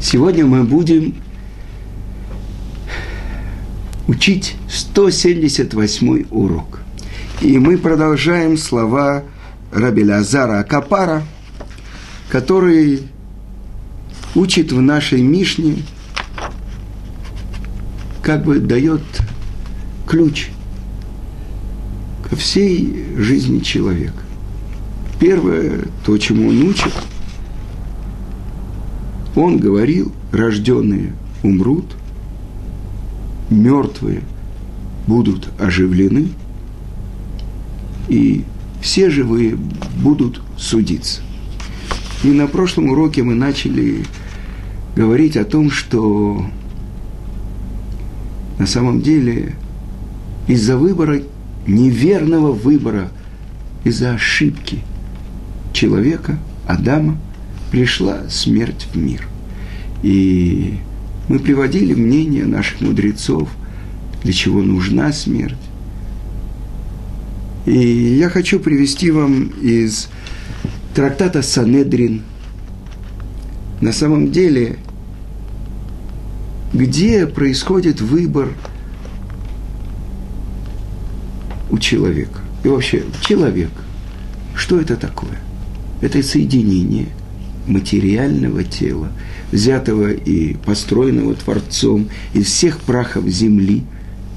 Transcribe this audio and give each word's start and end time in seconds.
Сегодня 0.00 0.44
мы 0.44 0.62
будем 0.62 1.14
учить 4.06 4.54
178 4.68 6.26
урок. 6.30 6.80
И 7.40 7.58
мы 7.58 7.78
продолжаем 7.78 8.56
слова 8.56 9.24
Раби 9.72 10.04
Лазара 10.04 10.60
Акапара, 10.60 11.22
который 12.28 13.02
учит 14.34 14.70
в 14.72 14.80
нашей 14.80 15.22
Мишне, 15.22 15.76
как 18.22 18.44
бы 18.44 18.58
дает 18.58 19.02
ключ 20.06 20.48
ко 22.28 22.36
всей 22.36 23.06
жизни 23.16 23.60
человека. 23.60 24.22
Первое, 25.18 25.86
то, 26.04 26.16
чему 26.18 26.48
он 26.48 26.62
учит, 26.62 26.92
он 29.36 29.58
говорил, 29.58 30.12
рожденные 30.32 31.12
умрут, 31.42 31.84
мертвые 33.50 34.22
будут 35.06 35.48
оживлены, 35.60 36.30
и 38.08 38.44
все 38.80 39.10
живые 39.10 39.56
будут 40.02 40.42
судиться. 40.56 41.20
И 42.24 42.28
на 42.28 42.46
прошлом 42.46 42.88
уроке 42.88 43.22
мы 43.22 43.34
начали 43.34 44.04
говорить 44.96 45.36
о 45.36 45.44
том, 45.44 45.70
что 45.70 46.46
на 48.58 48.66
самом 48.66 49.02
деле 49.02 49.54
из-за 50.48 50.78
выбора, 50.78 51.20
неверного 51.66 52.52
выбора, 52.52 53.10
из-за 53.84 54.14
ошибки 54.14 54.78
человека, 55.72 56.38
Адама, 56.66 57.18
пришла 57.70 58.28
смерть 58.28 58.86
в 58.92 58.96
мир. 58.96 59.26
И 60.02 60.78
мы 61.28 61.38
приводили 61.38 61.94
мнение 61.94 62.44
наших 62.44 62.80
мудрецов, 62.80 63.48
для 64.22 64.32
чего 64.32 64.62
нужна 64.62 65.12
смерть. 65.12 65.56
И 67.66 67.78
я 67.78 68.28
хочу 68.28 68.60
привести 68.60 69.10
вам 69.10 69.48
из 69.60 70.08
трактата 70.94 71.42
Санедрин. 71.42 72.22
На 73.80 73.92
самом 73.92 74.30
деле, 74.30 74.78
где 76.72 77.26
происходит 77.26 78.00
выбор 78.00 78.52
у 81.70 81.78
человека. 81.78 82.40
И 82.64 82.68
вообще, 82.68 83.02
человек, 83.20 83.70
что 84.54 84.80
это 84.80 84.96
такое? 84.96 85.38
Это 86.00 86.22
соединение 86.22 87.08
материального 87.66 88.64
тела, 88.64 89.08
взятого 89.52 90.10
и 90.10 90.54
построенного 90.54 91.34
Творцом 91.34 92.08
из 92.34 92.46
всех 92.46 92.80
прахов 92.80 93.26
земли. 93.26 93.82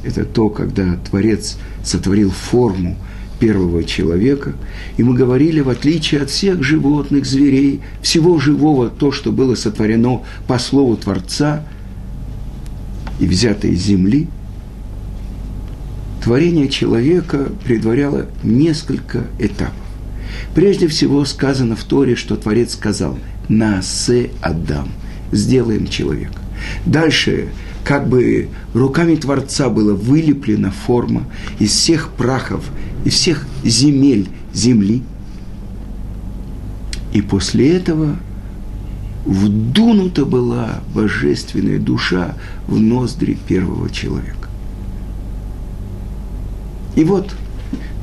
Это 0.03 0.25
то, 0.25 0.49
когда 0.49 0.95
Творец 0.95 1.57
сотворил 1.83 2.31
форму 2.31 2.97
первого 3.39 3.83
человека. 3.83 4.53
И 4.97 5.03
мы 5.03 5.13
говорили, 5.13 5.61
в 5.61 5.69
отличие 5.69 6.21
от 6.21 6.29
всех 6.29 6.63
животных, 6.63 7.25
зверей, 7.25 7.81
всего 8.01 8.37
живого, 8.37 8.89
то, 8.89 9.11
что 9.11 9.31
было 9.31 9.55
сотворено 9.55 10.21
по 10.47 10.59
слову 10.59 10.97
Творца 10.97 11.65
и 13.19 13.25
взято 13.25 13.67
из 13.67 13.81
земли, 13.81 14.27
творение 16.23 16.67
человека 16.67 17.47
предваряло 17.65 18.27
несколько 18.43 19.25
этапов. 19.39 19.88
Прежде 20.55 20.87
всего 20.87 21.25
сказано 21.25 21.75
в 21.75 21.83
Торе, 21.83 22.15
что 22.15 22.35
Творец 22.35 22.73
сказал 22.73 23.17
«Наасе 23.47 24.31
Адам»– 24.41 24.89
«сделаем 25.31 25.87
человека». 25.87 26.39
Дальше, 26.85 27.49
как 27.83 28.07
бы 28.07 28.49
руками 28.73 29.15
Творца 29.15 29.69
была 29.69 29.93
вылеплена 29.93 30.71
форма 30.71 31.23
из 31.59 31.71
всех 31.71 32.09
прахов, 32.09 32.63
из 33.05 33.13
всех 33.13 33.47
земель 33.63 34.27
земли. 34.53 35.03
И 37.13 37.21
после 37.21 37.73
этого 37.75 38.17
вдунута 39.25 40.25
была 40.25 40.81
божественная 40.93 41.79
душа 41.79 42.35
в 42.67 42.79
ноздри 42.79 43.37
первого 43.47 43.89
человека. 43.89 44.49
И 46.95 47.03
вот, 47.03 47.33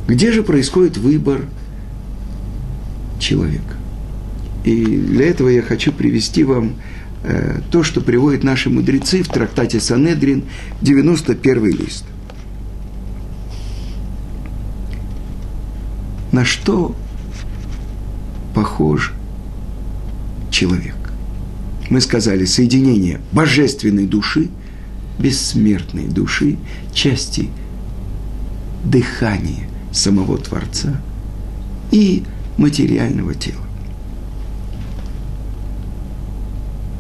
где 0.08 0.32
же 0.32 0.42
происходит 0.42 0.96
выбор 0.96 1.42
человека? 3.26 3.74
И 4.64 4.84
для 4.84 5.26
этого 5.26 5.48
я 5.48 5.62
хочу 5.62 5.92
привести 5.92 6.44
вам 6.44 6.74
э, 7.24 7.60
то, 7.70 7.82
что 7.82 8.00
приводят 8.00 8.44
наши 8.44 8.70
мудрецы 8.70 9.22
в 9.22 9.28
трактате 9.28 9.80
Санедрин, 9.80 10.44
91 10.80 11.66
лист. 11.66 12.04
На 16.32 16.44
что 16.44 16.94
похож 18.54 19.12
человек? 20.50 20.96
Мы 21.90 22.00
сказали 22.00 22.44
соединение 22.44 23.20
божественной 23.32 24.06
души, 24.06 24.48
бессмертной 25.18 26.06
души, 26.06 26.58
части 26.92 27.48
дыхания 28.84 29.68
самого 29.92 30.38
Творца 30.38 31.00
и 31.90 32.24
материального 32.56 33.34
тела. 33.34 33.62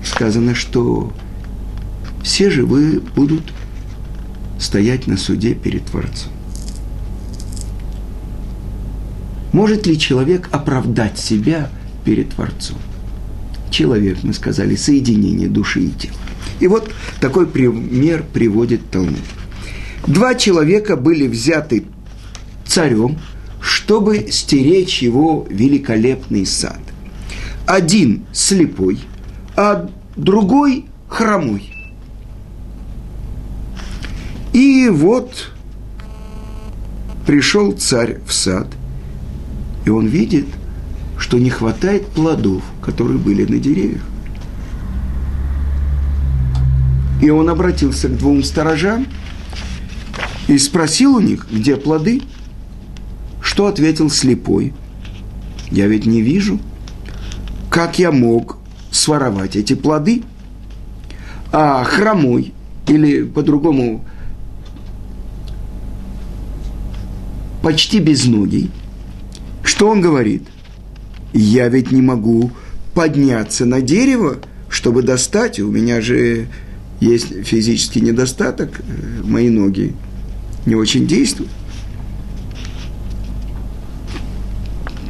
Сказано, 0.04 0.54
что 0.54 1.12
все 2.22 2.50
живые 2.50 3.00
будут 3.00 3.52
стоять 4.58 5.06
на 5.06 5.16
суде 5.16 5.54
перед 5.54 5.84
Творцом. 5.86 6.32
Может 9.52 9.86
ли 9.86 9.98
человек 9.98 10.48
оправдать 10.52 11.18
себя 11.18 11.70
перед 12.04 12.30
Творцом? 12.30 12.78
Человек, 13.70 14.18
мы 14.22 14.32
сказали, 14.32 14.76
соединение 14.76 15.48
души 15.48 15.80
и 15.80 15.90
тела. 15.90 16.16
И 16.60 16.66
вот 16.68 16.90
такой 17.20 17.46
пример 17.46 18.24
приводит 18.32 18.90
Талмуд. 18.90 19.18
Два 20.06 20.34
человека 20.34 20.96
были 20.96 21.26
взяты 21.26 21.84
царем, 22.66 23.18
чтобы 23.76 24.28
стеречь 24.30 25.02
его 25.02 25.46
великолепный 25.50 26.46
сад. 26.46 26.80
Один 27.66 28.24
слепой, 28.32 28.98
а 29.54 29.90
другой 30.16 30.86
хромой. 31.08 31.70
И 34.54 34.88
вот 34.88 35.52
пришел 37.26 37.72
царь 37.72 38.18
в 38.26 38.32
сад, 38.32 38.66
и 39.84 39.90
он 39.90 40.06
видит, 40.06 40.46
что 41.18 41.38
не 41.38 41.50
хватает 41.50 42.06
плодов, 42.06 42.62
которые 42.80 43.18
были 43.18 43.44
на 43.44 43.58
деревьях. 43.58 44.02
И 47.20 47.28
он 47.28 47.50
обратился 47.50 48.08
к 48.08 48.16
двум 48.16 48.42
сторожам 48.42 49.06
и 50.48 50.56
спросил 50.56 51.16
у 51.16 51.20
них, 51.20 51.46
где 51.52 51.76
плоды. 51.76 52.22
Что 53.56 53.68
ответил 53.68 54.10
слепой? 54.10 54.74
Я 55.70 55.86
ведь 55.86 56.04
не 56.04 56.20
вижу. 56.20 56.60
Как 57.70 57.98
я 57.98 58.12
мог 58.12 58.58
своровать 58.90 59.56
эти 59.56 59.72
плоды? 59.72 60.24
А 61.52 61.82
хромой, 61.82 62.52
или 62.86 63.22
по-другому, 63.22 64.04
почти 67.62 67.98
безногий, 67.98 68.70
что 69.64 69.88
он 69.88 70.02
говорит? 70.02 70.42
Я 71.32 71.70
ведь 71.70 71.90
не 71.92 72.02
могу 72.02 72.50
подняться 72.92 73.64
на 73.64 73.80
дерево, 73.80 74.36
чтобы 74.68 75.02
достать. 75.02 75.60
У 75.60 75.70
меня 75.70 76.02
же 76.02 76.48
есть 77.00 77.28
физический 77.46 78.02
недостаток, 78.02 78.82
мои 79.24 79.48
ноги 79.48 79.94
не 80.66 80.74
очень 80.74 81.06
действуют. 81.06 81.50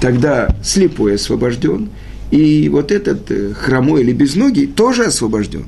Тогда 0.00 0.54
слепой 0.62 1.14
освобожден, 1.14 1.90
и 2.30 2.68
вот 2.68 2.92
этот 2.92 3.30
э, 3.30 3.54
хромой 3.54 4.02
или 4.02 4.12
безногий 4.12 4.66
тоже 4.66 5.04
освобожден. 5.04 5.66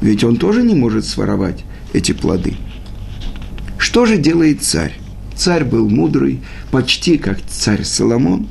Ведь 0.00 0.22
он 0.24 0.36
тоже 0.36 0.62
не 0.62 0.74
может 0.74 1.04
своровать 1.04 1.64
эти 1.92 2.12
плоды. 2.12 2.54
Что 3.78 4.06
же 4.06 4.16
делает 4.16 4.62
царь? 4.62 4.98
Царь 5.34 5.64
был 5.64 5.88
мудрый, 5.88 6.40
почти 6.70 7.18
как 7.18 7.38
царь 7.48 7.84
Соломон. 7.84 8.48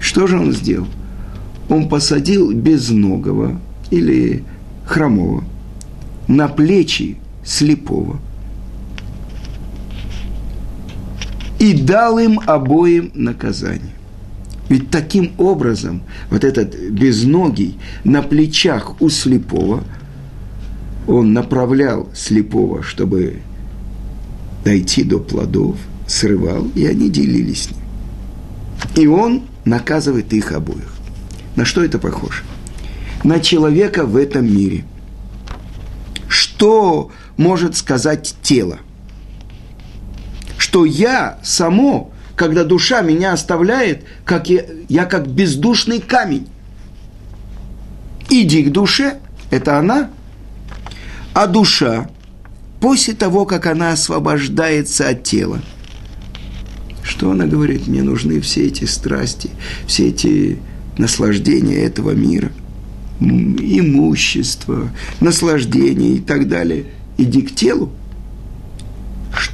Что 0.00 0.26
же 0.26 0.38
он 0.38 0.52
сделал? 0.52 0.88
Он 1.68 1.88
посадил 1.88 2.52
безногого 2.52 3.60
или 3.90 4.44
хромого 4.86 5.44
на 6.26 6.48
плечи 6.48 7.16
слепого 7.44 8.18
и 11.64 11.72
дал 11.72 12.18
им 12.18 12.40
обоим 12.44 13.10
наказание. 13.14 13.94
Ведь 14.68 14.90
таким 14.90 15.32
образом 15.38 16.02
вот 16.28 16.44
этот 16.44 16.78
безногий 16.90 17.78
на 18.04 18.20
плечах 18.20 19.00
у 19.00 19.08
слепого, 19.08 19.82
он 21.08 21.32
направлял 21.32 22.10
слепого, 22.14 22.82
чтобы 22.82 23.40
дойти 24.62 25.04
до 25.04 25.18
плодов, 25.18 25.76
срывал, 26.06 26.68
и 26.74 26.84
они 26.84 27.08
делились 27.08 27.62
с 27.62 27.70
ним. 27.70 27.80
И 28.96 29.06
он 29.06 29.44
наказывает 29.64 30.34
их 30.34 30.52
обоих. 30.52 30.92
На 31.56 31.64
что 31.64 31.82
это 31.82 31.98
похоже? 31.98 32.42
На 33.22 33.40
человека 33.40 34.04
в 34.04 34.16
этом 34.16 34.54
мире. 34.54 34.84
Что 36.28 37.10
может 37.38 37.74
сказать 37.74 38.34
тело? 38.42 38.80
Что 40.74 40.84
я 40.84 41.38
само 41.44 42.10
когда 42.34 42.64
душа 42.64 43.00
меня 43.00 43.32
оставляет, 43.32 44.02
как 44.24 44.50
я, 44.50 44.64
я 44.88 45.04
как 45.04 45.28
бездушный 45.28 46.00
камень. 46.00 46.48
Иди 48.28 48.64
к 48.64 48.72
душе, 48.72 49.20
это 49.52 49.78
она, 49.78 50.10
а 51.32 51.46
душа, 51.46 52.10
после 52.80 53.14
того, 53.14 53.46
как 53.46 53.66
она 53.66 53.92
освобождается 53.92 55.08
от 55.08 55.22
тела, 55.22 55.62
что 57.04 57.30
она 57.30 57.46
говорит? 57.46 57.86
Мне 57.86 58.02
нужны 58.02 58.40
все 58.40 58.66
эти 58.66 58.84
страсти, 58.84 59.50
все 59.86 60.08
эти 60.08 60.58
наслаждения 60.98 61.84
этого 61.84 62.10
мира, 62.10 62.50
имущество, 63.20 64.90
наслаждение 65.20 66.14
и 66.14 66.20
так 66.20 66.48
далее. 66.48 66.86
Иди 67.16 67.42
к 67.42 67.54
телу. 67.54 67.92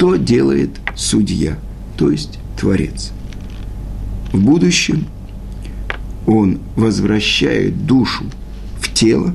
Что 0.00 0.16
делает 0.16 0.70
судья? 0.96 1.58
То 1.98 2.10
есть 2.10 2.38
Творец. 2.58 3.12
В 4.32 4.42
будущем 4.42 5.04
он 6.26 6.58
возвращает 6.74 7.84
душу 7.84 8.24
в 8.80 8.94
тело 8.94 9.34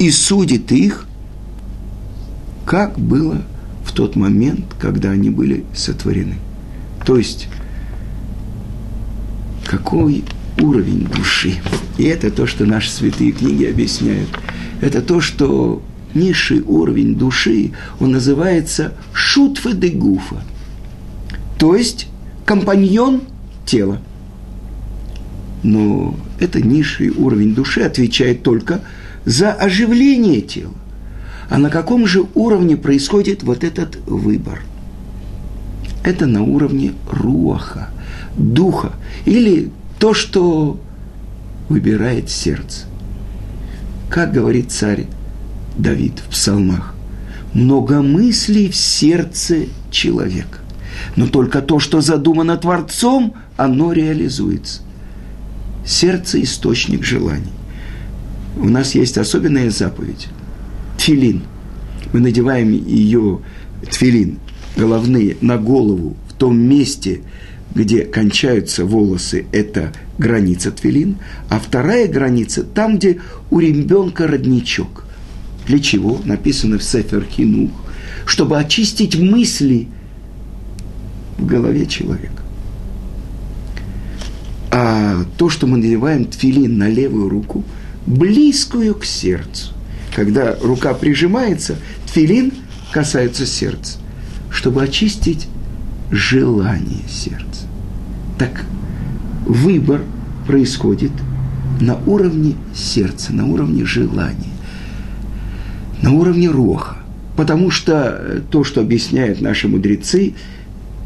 и 0.00 0.10
судит 0.10 0.72
их, 0.72 1.06
как 2.64 2.98
было 2.98 3.44
в 3.84 3.92
тот 3.92 4.16
момент, 4.16 4.64
когда 4.80 5.10
они 5.10 5.30
были 5.30 5.64
сотворены. 5.72 6.34
То 7.04 7.16
есть, 7.16 7.46
какой 9.64 10.24
уровень 10.58 11.06
души. 11.06 11.60
И 11.96 12.02
это 12.02 12.32
то, 12.32 12.48
что 12.48 12.64
наши 12.64 12.90
святые 12.90 13.30
книги 13.30 13.64
объясняют. 13.64 14.30
Это 14.80 15.00
то, 15.00 15.20
что 15.20 15.80
низший 16.16 16.60
уровень 16.60 17.14
души, 17.14 17.72
он 18.00 18.12
называется 18.12 18.94
шутфы 19.12 19.72
де 19.72 19.90
гуфа. 19.90 20.42
То 21.58 21.76
есть 21.76 22.08
компаньон 22.44 23.22
тела. 23.64 23.98
Но 25.62 26.16
это 26.40 26.60
низший 26.60 27.10
уровень 27.10 27.54
души 27.54 27.82
отвечает 27.82 28.42
только 28.42 28.80
за 29.24 29.52
оживление 29.52 30.40
тела. 30.40 30.74
А 31.48 31.58
на 31.58 31.70
каком 31.70 32.06
же 32.06 32.24
уровне 32.34 32.76
происходит 32.76 33.42
вот 33.42 33.64
этот 33.64 33.96
выбор? 34.06 34.62
Это 36.04 36.26
на 36.26 36.42
уровне 36.42 36.92
руаха, 37.10 37.88
духа, 38.36 38.92
или 39.24 39.70
то, 39.98 40.14
что 40.14 40.78
выбирает 41.68 42.30
сердце. 42.30 42.86
Как 44.08 44.32
говорит 44.32 44.70
царь 44.70 45.06
Давид 45.76 46.18
в 46.18 46.30
псалмах, 46.30 46.94
много 47.52 48.02
мыслей 48.02 48.68
в 48.68 48.76
сердце 48.76 49.66
человека 49.90 50.58
но 51.16 51.26
только 51.26 51.62
то, 51.62 51.78
что 51.78 52.00
задумано 52.00 52.56
Творцом, 52.56 53.34
оно 53.56 53.92
реализуется. 53.92 54.82
Сердце– 55.84 56.42
источник 56.42 57.04
желаний. 57.04 57.52
У 58.56 58.68
нас 58.68 58.94
есть 58.94 59.18
особенная 59.18 59.70
заповедь– 59.70 60.28
тфилин. 60.98 61.42
Мы 62.12 62.20
надеваем 62.20 62.72
ее, 62.72 63.40
тфилин, 63.88 64.38
головные, 64.76 65.36
на 65.40 65.58
голову, 65.58 66.16
в 66.28 66.32
том 66.34 66.58
месте, 66.58 67.20
где 67.74 68.04
кончаются 68.04 68.84
волосы, 68.84 69.46
это 69.52 69.92
граница 70.18 70.70
твилин, 70.70 71.16
а 71.50 71.60
вторая 71.60 72.08
граница 72.08 72.62
там, 72.62 72.96
где 72.96 73.20
у 73.50 73.60
ребенка 73.60 74.26
родничок. 74.26 75.04
Для 75.66 75.78
чего? 75.80 76.20
Написано 76.24 76.78
в 76.78 76.82
Сефер 76.82 77.24
Хинух, 77.24 77.70
чтобы 78.24 78.58
очистить 78.58 79.18
мысли 79.18 79.88
в 81.38 81.46
голове 81.46 81.86
человека. 81.86 82.42
А 84.70 85.24
то, 85.38 85.48
что 85.48 85.66
мы 85.66 85.78
надеваем 85.78 86.26
тфилин 86.26 86.76
на 86.78 86.88
левую 86.88 87.28
руку, 87.28 87.64
близкую 88.06 88.94
к 88.94 89.04
сердцу. 89.04 89.72
Когда 90.14 90.56
рука 90.62 90.94
прижимается, 90.94 91.76
тфилин 92.06 92.52
касается 92.92 93.46
сердца, 93.46 93.98
чтобы 94.50 94.82
очистить 94.82 95.48
желание 96.10 97.08
сердца. 97.08 97.66
Так 98.38 98.64
выбор 99.44 100.02
происходит 100.46 101.12
на 101.80 101.96
уровне 102.06 102.54
сердца, 102.74 103.32
на 103.32 103.46
уровне 103.46 103.84
желания, 103.84 104.55
на 106.02 106.12
уровне 106.12 106.48
роха. 106.50 106.96
Потому 107.36 107.70
что 107.70 108.42
то, 108.50 108.64
что 108.64 108.80
объясняют 108.80 109.40
наши 109.40 109.68
мудрецы, 109.68 110.34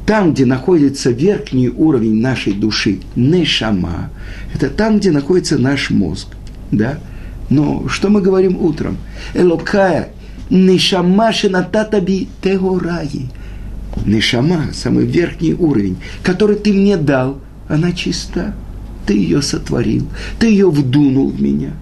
там, 0.07 0.33
где 0.33 0.45
находится 0.45 1.11
верхний 1.11 1.69
уровень 1.69 2.21
нашей 2.21 2.53
души, 2.53 3.01
нешама, 3.17 4.11
это 4.55 4.71
там, 4.71 4.99
где 4.99 5.11
находится 5.11 5.59
наш 5.59 5.91
мозг, 5.91 6.29
да? 6.71 6.99
Но 7.49 7.89
что 7.89 8.09
мы 8.09 8.21
говорим 8.21 8.57
утром? 8.57 8.97
Элокая, 9.35 10.11
нешама 10.51 11.33
шинататаби 11.33 12.29
тегораи. 12.43 13.29
Нешама, 14.07 14.67
самый 14.73 15.05
верхний 15.05 15.55
уровень, 15.55 15.97
который 16.23 16.57
ты 16.57 16.73
мне 16.73 16.97
дал, 16.97 17.41
она 17.69 17.93
чиста. 17.93 18.55
Ты 19.07 19.15
ее 19.15 19.43
сотворил, 19.43 20.07
ты 20.39 20.47
ее 20.47 20.71
вдунул 20.71 21.31
в 21.31 21.43
меня. 21.43 21.73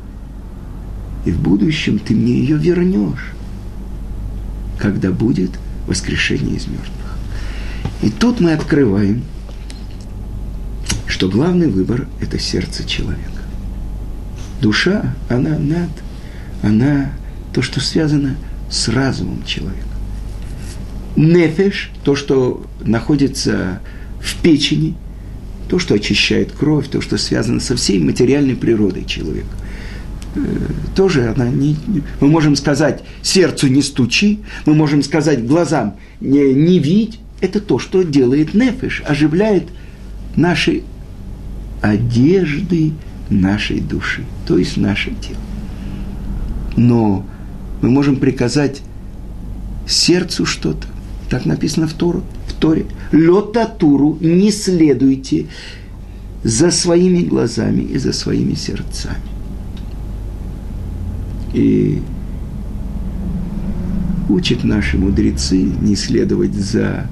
И 1.28 1.30
в 1.30 1.40
будущем 1.42 1.98
ты 1.98 2.14
мне 2.14 2.38
ее 2.38 2.56
вернешь, 2.56 3.34
когда 4.78 5.10
будет 5.10 5.50
воскрешение 5.86 6.56
из 6.56 6.66
мертвых. 6.66 7.18
И 8.00 8.08
тут 8.08 8.40
мы 8.40 8.52
открываем, 8.52 9.22
что 11.06 11.28
главный 11.28 11.68
выбор– 11.68 12.08
это 12.22 12.38
сердце 12.38 12.88
человека. 12.88 13.42
Душа, 14.62 15.14
она 15.28 15.58
над, 15.58 15.90
она 16.62 17.12
то, 17.52 17.60
что 17.60 17.80
связано 17.80 18.36
с 18.70 18.88
разумом 18.88 19.44
человека. 19.44 19.84
Нефеш, 21.14 21.90
то, 22.04 22.16
что 22.16 22.66
находится 22.80 23.80
в 24.18 24.34
печени, 24.36 24.94
то, 25.68 25.78
что 25.78 25.92
очищает 25.92 26.52
кровь, 26.52 26.88
то, 26.88 27.02
что 27.02 27.18
связано 27.18 27.60
со 27.60 27.76
всей 27.76 27.98
материальной 27.98 28.56
природой 28.56 29.04
человека. 29.04 29.67
Э, 30.34 30.40
тоже 30.94 31.32
она 31.34 31.48
не, 31.48 31.76
мы 32.20 32.28
можем 32.28 32.56
сказать 32.56 33.02
сердцу 33.22 33.68
не 33.68 33.82
стучи, 33.82 34.40
мы 34.66 34.74
можем 34.74 35.02
сказать 35.02 35.46
глазам 35.46 35.96
не, 36.20 36.54
не 36.54 36.78
видь, 36.78 37.20
это 37.40 37.60
то, 37.60 37.78
что 37.78 38.02
делает 38.02 38.54
нефиш, 38.54 39.02
оживляет 39.06 39.64
наши 40.36 40.82
одежды 41.80 42.92
нашей 43.30 43.80
души, 43.80 44.24
то 44.46 44.58
есть 44.58 44.76
наше 44.76 45.10
тело. 45.10 45.40
Но 46.76 47.26
мы 47.82 47.90
можем 47.90 48.16
приказать 48.16 48.82
сердцу 49.86 50.46
что-то. 50.46 50.86
Так 51.30 51.44
написано 51.44 51.86
в, 51.86 51.92
Тору, 51.92 52.22
в 52.46 52.54
Торе. 52.54 52.86
Летатуру 53.12 54.16
не 54.20 54.50
следуйте 54.50 55.46
за 56.42 56.70
своими 56.70 57.22
глазами 57.22 57.82
и 57.82 57.98
за 57.98 58.12
своими 58.12 58.54
сердцами. 58.54 59.16
И 61.54 62.02
учат 64.28 64.64
наши 64.64 64.98
мудрецы 64.98 65.56
не 65.56 65.96
следовать 65.96 66.54
за 66.54 67.06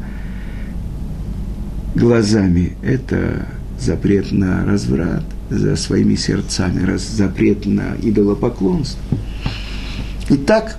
глазами– 1.94 2.76
это 2.82 3.46
запрет 3.78 4.32
на 4.32 4.64
разврат, 4.64 5.24
за 5.50 5.76
своими 5.76 6.14
сердцами, 6.16 6.84
раз, 6.84 7.02
запрет 7.02 7.66
на 7.66 7.96
идолопоклонство. 8.02 9.00
И 10.28 10.36
так 10.36 10.78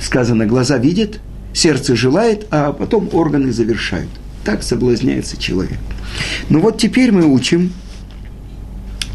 сказано, 0.00 0.46
глаза 0.46 0.78
видят, 0.78 1.20
сердце 1.52 1.96
желает, 1.96 2.46
а 2.50 2.72
потом 2.72 3.08
органы 3.12 3.52
завершают. 3.52 4.10
Так 4.44 4.62
соблазняется 4.62 5.36
человек. 5.36 5.78
Ну 6.50 6.60
вот 6.60 6.78
теперь 6.78 7.10
мы 7.10 7.24
учим 7.24 7.72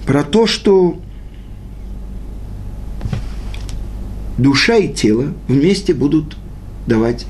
про 0.06 0.24
то, 0.24 0.48
что 0.48 1.00
душа 4.40 4.78
и 4.78 4.92
тело 4.92 5.34
вместе 5.48 5.94
будут 5.94 6.36
давать 6.88 7.26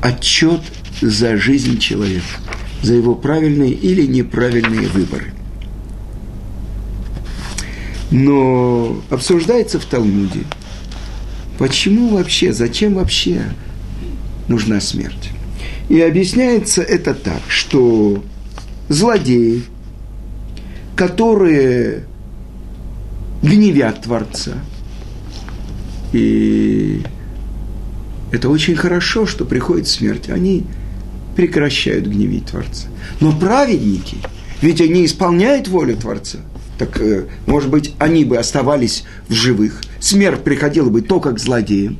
отчет 0.00 0.60
за 1.00 1.36
жизнь 1.36 1.78
человека, 1.78 2.24
за 2.82 2.94
его 2.94 3.14
правильные 3.14 3.72
или 3.72 4.06
неправильные 4.06 4.88
выборы. 4.88 5.32
Но 8.10 9.02
обсуждается 9.10 9.78
в 9.78 9.84
Талмуде, 9.84 10.44
почему 11.58 12.08
вообще, 12.08 12.52
зачем 12.52 12.94
вообще 12.94 13.42
нужна 14.48 14.80
смерть. 14.80 15.30
И 15.88 16.00
объясняется 16.00 16.82
это 16.82 17.14
так, 17.14 17.42
что 17.48 18.22
злодеи, 18.88 19.62
которые 20.96 22.04
гневят 23.42 24.02
Творца, 24.02 24.52
и 26.12 27.02
это 28.32 28.48
очень 28.48 28.76
хорошо, 28.76 29.26
что 29.26 29.44
приходит 29.44 29.88
смерть, 29.88 30.28
они 30.28 30.64
прекращают 31.36 32.06
гневить 32.06 32.46
Творца. 32.46 32.88
Но 33.20 33.32
праведники, 33.32 34.18
ведь 34.60 34.80
они 34.80 35.04
исполняют 35.04 35.68
волю 35.68 35.96
Творца, 35.96 36.38
так, 36.78 37.00
э, 37.00 37.24
может 37.46 37.70
быть, 37.70 37.94
они 37.98 38.24
бы 38.24 38.38
оставались 38.38 39.04
в 39.28 39.32
живых, 39.32 39.82
смерть 40.00 40.44
приходила 40.44 40.90
бы 40.90 41.00
только 41.00 41.32
к 41.32 41.38
злодеям, 41.38 41.98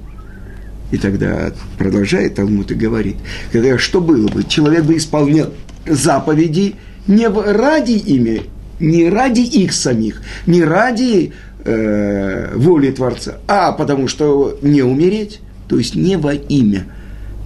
и 0.90 0.96
тогда 0.96 1.52
продолжает 1.76 2.36
Талмуд 2.36 2.70
и 2.70 2.74
говорит, 2.74 3.16
когда 3.52 3.76
что 3.78 4.00
было 4.00 4.28
бы? 4.28 4.44
Человек 4.44 4.84
бы 4.84 4.96
исполнял 4.96 5.52
заповеди 5.86 6.76
не 7.06 7.26
ради 7.26 7.92
ими, 7.92 8.42
не 8.80 9.08
ради 9.08 9.40
их 9.40 9.72
самих, 9.72 10.22
не 10.46 10.62
ради 10.62 11.32
э, 11.64 12.52
воли 12.56 12.90
Творца, 12.90 13.38
а 13.46 13.72
потому 13.72 14.08
что 14.08 14.58
не 14.62 14.82
умереть, 14.82 15.40
то 15.68 15.78
есть 15.78 15.94
не 15.94 16.16
во 16.16 16.34
имя 16.34 16.86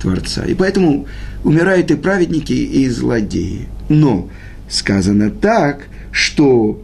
Творца. 0.01 0.45
И 0.45 0.55
поэтому 0.55 1.07
умирают 1.45 1.91
и 1.91 1.97
праведники, 1.97 2.53
и 2.53 2.89
злодеи. 2.89 3.69
Но 3.89 4.29
сказано 4.69 5.31
так, 5.31 5.87
что 6.11 6.83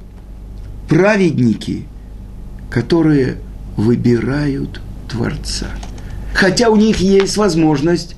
праведники, 0.89 1.85
которые 2.71 3.37
выбирают 3.77 4.81
Творца– 5.09 5.67
хотя 6.39 6.71
у 6.71 6.77
них 6.77 6.99
есть 6.99 7.37
возможность 7.37 8.15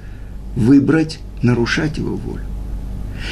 выбрать 0.55 1.21
нарушать 1.43 1.97
его 1.97 2.17
волю. 2.17 2.43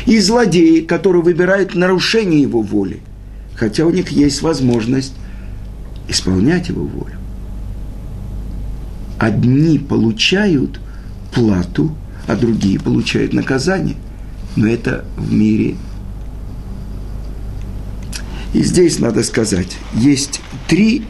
И 0.07 0.19
злодеи, 0.19 0.81
которые 0.81 1.23
выбирают 1.23 1.75
нарушение 1.75 2.41
его 2.41 2.63
воли, 2.63 3.01
хотя 3.55 3.85
у 3.85 3.91
них 3.91 4.11
есть 4.11 4.41
возможность 4.41 5.15
исполнять 6.09 6.69
его 6.69 6.83
волю. 6.83 7.17
Одни 9.19 9.79
получают 9.79 10.81
плату, 11.33 11.95
а 12.27 12.37
другие 12.37 12.79
получают 12.79 13.33
наказание. 13.33 13.97
Но 14.57 14.67
это 14.67 15.05
в 15.17 15.33
мире. 15.33 15.77
И 18.55 18.63
здесь 18.63 18.99
надо 18.99 19.23
сказать, 19.23 19.77
есть 19.95 20.41
три 20.69 21.05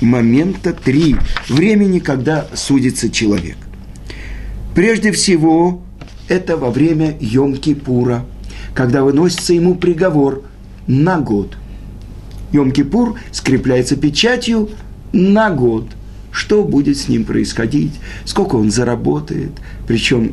момента, 0.00 0.72
три 0.72 1.16
времени, 1.48 1.98
когда 1.98 2.46
судится 2.54 3.10
человек. 3.10 3.56
Прежде 4.74 5.12
всего, 5.12 5.82
это 6.28 6.56
во 6.56 6.70
время 6.70 7.16
Йом-Кипура, 7.20 8.22
когда 8.74 9.04
выносится 9.04 9.52
ему 9.52 9.74
приговор 9.74 10.44
на 10.86 11.20
год. 11.20 11.56
Йом-Кипур 12.52 13.14
скрепляется 13.30 13.96
печатью 13.96 14.70
на 15.12 15.50
год. 15.50 15.86
Что 16.30 16.64
будет 16.64 16.96
с 16.96 17.08
ним 17.08 17.24
происходить, 17.24 17.92
сколько 18.24 18.56
он 18.56 18.70
заработает, 18.70 19.50
причем 19.86 20.32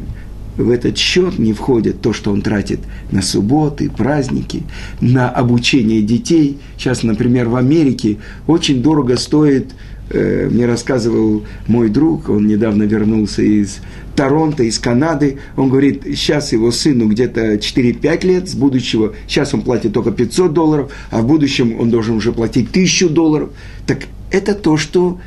в 0.59 0.69
этот 0.69 0.97
счет 0.97 1.39
не 1.39 1.53
входит 1.53 2.01
то, 2.01 2.13
что 2.13 2.31
он 2.31 2.41
тратит 2.41 2.79
на 3.11 3.21
субботы, 3.21 3.89
праздники, 3.89 4.63
на 5.01 5.29
обучение 5.29 6.01
детей. 6.01 6.57
Сейчас, 6.77 7.03
например, 7.03 7.47
в 7.49 7.55
Америке 7.55 8.17
очень 8.47 8.81
дорого 8.81 9.17
стоит, 9.17 9.71
э, 10.09 10.49
мне 10.51 10.65
рассказывал 10.65 11.43
мой 11.67 11.89
друг, 11.89 12.29
он 12.29 12.47
недавно 12.47 12.83
вернулся 12.83 13.41
из 13.41 13.79
Торонто, 14.19 14.63
из 14.63 14.79
Канады, 14.79 15.37
он 15.55 15.69
говорит, 15.69 16.03
сейчас 16.03 16.51
его 16.51 16.73
сыну 16.73 17.07
где-то 17.07 17.53
4-5 17.53 18.27
лет, 18.27 18.49
с 18.49 18.53
будущего, 18.53 19.13
сейчас 19.29 19.53
он 19.53 19.61
платит 19.61 19.93
только 19.93 20.11
500 20.11 20.51
долларов, 20.51 20.91
а 21.09 21.21
в 21.21 21.25
будущем 21.25 21.79
он 21.79 21.89
должен 21.89 22.17
уже 22.17 22.33
платить 22.33 22.69
1000 22.69 23.07
долларов. 23.07 23.51
Так 23.87 23.99
это 24.29 24.55
то, 24.55 24.75
что 24.75 25.21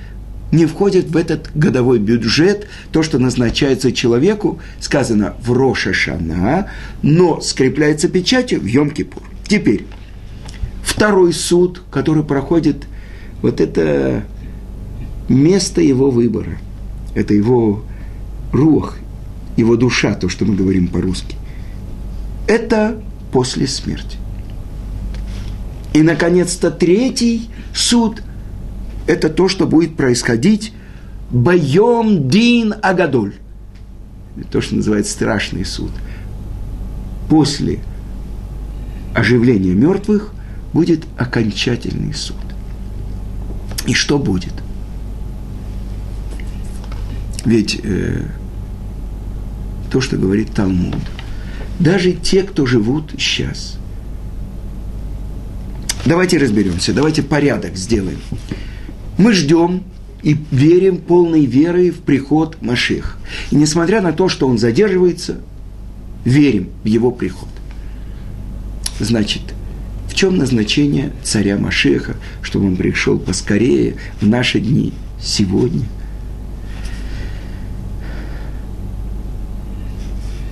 не 0.50 0.66
входит 0.66 1.06
в 1.06 1.16
этот 1.16 1.50
годовой 1.54 2.00
бюджет, 2.00 2.68
то, 2.92 3.02
что 3.02 3.18
назначается 3.18 3.92
человеку, 3.92 4.60
сказано 4.78 5.36
в 5.42 5.52
Роша 5.52 5.94
Шана, 5.94 6.68
но 7.00 7.40
скрепляется 7.40 8.10
печатью 8.10 8.60
в 8.60 8.66
Йом-Кипур. 8.66 9.22
Теперь, 9.48 9.86
второй 10.84 11.32
суд, 11.32 11.80
который 11.90 12.24
проходит, 12.24 12.84
вот 13.40 13.58
это 13.62 14.24
место 15.30 15.80
его 15.80 16.10
выбора, 16.10 16.58
это 17.14 17.32
его 17.32 17.84
рух, 18.52 18.96
его 19.56 19.76
душа, 19.76 20.14
то, 20.14 20.28
что 20.28 20.44
мы 20.44 20.54
говорим 20.54 20.88
по-русски. 20.88 21.36
Это 22.46 23.00
после 23.32 23.66
смерти. 23.66 24.18
И, 25.92 26.02
наконец-то, 26.02 26.70
третий 26.70 27.50
суд– 27.74 28.22
это 29.06 29.28
то, 29.28 29.48
что 29.48 29.66
будет 29.66 29.96
происходить 29.96 30.72
Байом 31.30 32.28
Дин 32.28 32.74
Агадоль. 32.82 33.34
То, 34.50 34.60
что 34.60 34.76
называется 34.76 35.12
страшный 35.12 35.64
суд. 35.64 35.90
После 37.28 37.80
оживления 39.14 39.74
мертвых 39.74 40.32
будет 40.72 41.04
окончательный 41.18 42.14
суд. 42.14 42.36
И 43.86 43.94
что 43.94 44.18
будет? 44.18 44.54
Ведь 47.44 47.80
э, 47.82 48.22
то, 49.92 50.00
что 50.00 50.16
говорит 50.16 50.54
Талмуд, 50.54 50.96
даже 51.78 52.12
те, 52.12 52.44
кто 52.44 52.64
живут 52.64 53.12
сейчас. 53.18 53.76
Давайте 56.06 56.38
разберемся, 56.38 56.94
давайте 56.94 57.22
порядок 57.22 57.76
сделаем. 57.76 58.18
Мы 59.18 59.34
ждем 59.34 59.84
и 60.22 60.34
верим 60.50 60.96
полной 60.96 61.44
верой 61.44 61.90
в 61.90 61.98
приход 61.98 62.56
Машех. 62.62 63.18
И 63.50 63.56
несмотря 63.56 64.00
на 64.00 64.12
то, 64.12 64.30
что 64.30 64.48
он 64.48 64.56
задерживается, 64.56 65.40
верим 66.24 66.70
в 66.82 66.86
его 66.86 67.10
приход. 67.10 67.50
Значит, 68.98 69.42
в 70.08 70.14
чем 70.14 70.38
назначение 70.38 71.12
царя 71.22 71.58
Машеха, 71.58 72.16
чтобы 72.40 72.68
он 72.68 72.76
пришел 72.76 73.18
поскорее 73.18 73.96
в 74.22 74.26
наши 74.26 74.58
дни, 74.58 74.94
сегодня? 75.20 75.84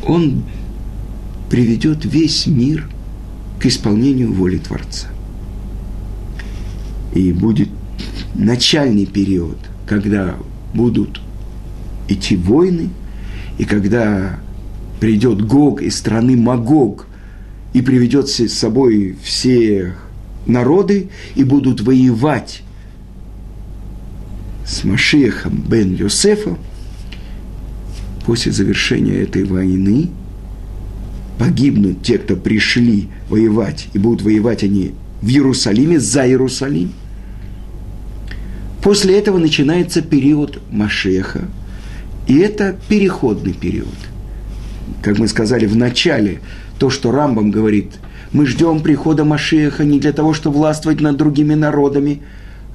Он 0.06 0.44
приведет 1.50 2.04
весь 2.04 2.46
мир 2.46 2.88
к 3.58 3.66
исполнению 3.66 4.32
воли 4.32 4.58
Творца. 4.58 5.08
И 7.14 7.32
будет 7.32 7.68
начальный 8.34 9.06
период, 9.06 9.58
когда 9.86 10.36
будут 10.72 11.20
идти 12.08 12.36
войны, 12.36 12.90
и 13.58 13.64
когда 13.64 14.38
придет 15.00 15.44
Гог 15.44 15.82
из 15.82 15.98
страны 15.98 16.36
Магог 16.36 17.06
и 17.72 17.82
приведет 17.82 18.28
с 18.28 18.48
собой 18.48 19.16
все 19.22 19.94
народы 20.46 21.10
и 21.34 21.44
будут 21.44 21.80
воевать 21.80 22.62
с 24.66 24.84
Машехом 24.84 25.64
бен 25.68 25.94
Йосефа, 25.94 26.56
после 28.24 28.52
завершения 28.52 29.22
этой 29.22 29.44
войны 29.44 30.10
погибнут 31.38 32.02
те, 32.02 32.18
кто 32.18 32.36
пришли 32.36 33.08
воевать, 33.28 33.88
и 33.94 33.98
будут 33.98 34.22
воевать 34.22 34.62
они 34.62 34.92
в 35.22 35.28
Иерусалиме, 35.28 35.98
за 35.98 36.26
Иерусалим. 36.26 36.92
После 38.82 39.18
этого 39.18 39.38
начинается 39.38 40.02
период 40.02 40.60
Машеха, 40.70 41.42
и 42.26 42.38
это 42.38 42.76
переходный 42.88 43.52
период. 43.52 43.88
Как 45.02 45.18
мы 45.18 45.28
сказали 45.28 45.66
в 45.66 45.76
начале, 45.76 46.40
то, 46.78 46.90
что 46.90 47.10
Рамбам 47.10 47.50
говорит, 47.50 47.92
мы 48.32 48.46
ждем 48.46 48.80
прихода 48.80 49.24
Машеха 49.24 49.84
не 49.84 49.98
для 49.98 50.12
того, 50.12 50.32
чтобы 50.32 50.58
властвовать 50.58 51.00
над 51.00 51.16
другими 51.16 51.54
народами, 51.54 52.22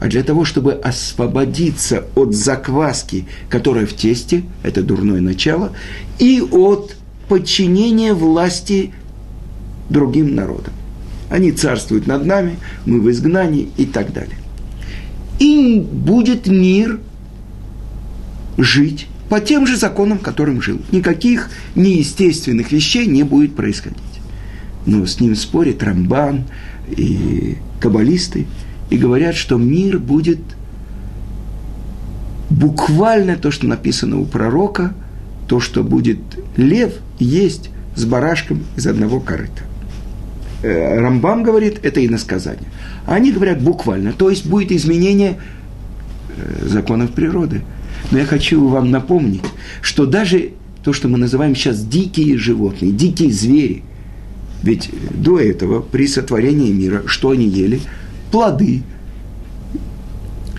а 0.05 0.07
для 0.07 0.21
того, 0.21 0.45
чтобы 0.45 0.73
освободиться 0.73 2.03
от 2.13 2.35
закваски, 2.35 3.25
которая 3.49 3.87
в 3.87 3.93
тесте, 3.93 4.43
это 4.61 4.83
дурное 4.83 5.19
начало, 5.19 5.71
и 6.19 6.41
от 6.41 6.95
подчинения 7.27 8.13
власти 8.13 8.93
другим 9.89 10.35
народам. 10.35 10.75
Они 11.31 11.51
царствуют 11.51 12.05
над 12.05 12.23
нами, 12.23 12.57
мы 12.85 13.01
в 13.01 13.09
изгнании 13.09 13.69
и 13.77 13.87
так 13.87 14.13
далее 14.13 14.37
и 15.39 15.79
будет 15.79 16.45
мир 16.45 16.99
жить 18.59 19.07
по 19.27 19.39
тем 19.39 19.65
же 19.65 19.75
законам, 19.75 20.19
которым 20.19 20.61
жил. 20.61 20.79
Никаких 20.91 21.49
неестественных 21.73 22.71
вещей 22.71 23.07
не 23.07 23.23
будет 23.23 23.55
происходить. 23.55 24.03
Но 24.85 25.07
с 25.07 25.19
ним 25.19 25.35
спорят 25.35 25.81
Рамбан 25.81 26.43
и 26.95 27.57
каббалисты 27.79 28.45
и 28.89 28.97
говорят, 28.97 29.35
что 29.35 29.57
мир 29.57 29.99
будет 29.99 30.39
буквально 32.49 33.35
то, 33.35 33.51
что 33.51 33.67
написано 33.67 34.19
у 34.19 34.25
пророка, 34.25 34.93
то, 35.47 35.59
что 35.59 35.83
будет 35.83 36.19
лев 36.57 36.93
есть 37.19 37.69
с 37.95 38.05
барашком 38.05 38.63
из 38.75 38.87
одного 38.87 39.19
корыта. 39.19 39.63
Э, 40.61 40.99
Рамбам 40.99 41.43
говорит, 41.43 41.79
это 41.83 42.05
иносказание. 42.05 42.67
Они 43.05 43.31
говорят 43.31 43.61
буквально, 43.61 44.13
то 44.13 44.29
есть 44.29 44.45
будет 44.45 44.71
изменение 44.71 45.39
э, 46.29 46.67
законов 46.67 47.11
природы. 47.11 47.61
Но 48.11 48.19
я 48.19 48.25
хочу 48.25 48.67
вам 48.67 48.91
напомнить, 48.91 49.43
что 49.81 50.05
даже 50.05 50.51
то, 50.83 50.93
что 50.93 51.07
мы 51.07 51.17
называем 51.17 51.55
сейчас 51.55 51.83
дикие 51.83 52.37
животные, 52.37 52.91
дикие 52.91 53.31
звери, 53.31 53.83
ведь 54.61 54.89
до 55.11 55.39
этого, 55.39 55.81
при 55.81 56.07
сотворении 56.07 56.71
мира, 56.71 57.03
что 57.05 57.31
они 57.31 57.47
ели? 57.47 57.79
Плоды. 58.35 58.83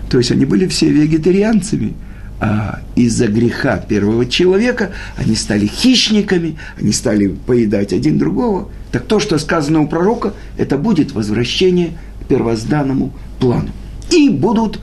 То 0.09 0.17
есть 0.17 0.31
они 0.31 0.45
были 0.45 0.67
все 0.67 0.89
вегетарианцами– 0.89 1.93
а 2.39 2.81
из-за 2.95 3.27
греха 3.27 3.77
первого 3.77 4.25
человека 4.27 4.91
они 5.15 5.35
стали 5.35 5.65
хищниками, 5.65 6.57
они 6.79 6.91
стали 6.91 7.27
поедать 7.27 7.93
один 7.93 8.19
другого. 8.19 8.69
Так 8.91 9.05
то, 9.05 9.19
что 9.19 9.39
сказано 9.39 9.81
у 9.81 9.87
пророка, 9.87 10.33
это 10.57 10.77
будет 10.77 11.13
возвращение 11.13 11.97
к 12.21 12.27
первозданному 12.27 13.11
плану. 13.39 13.69
И 14.11 14.29
будут 14.29 14.79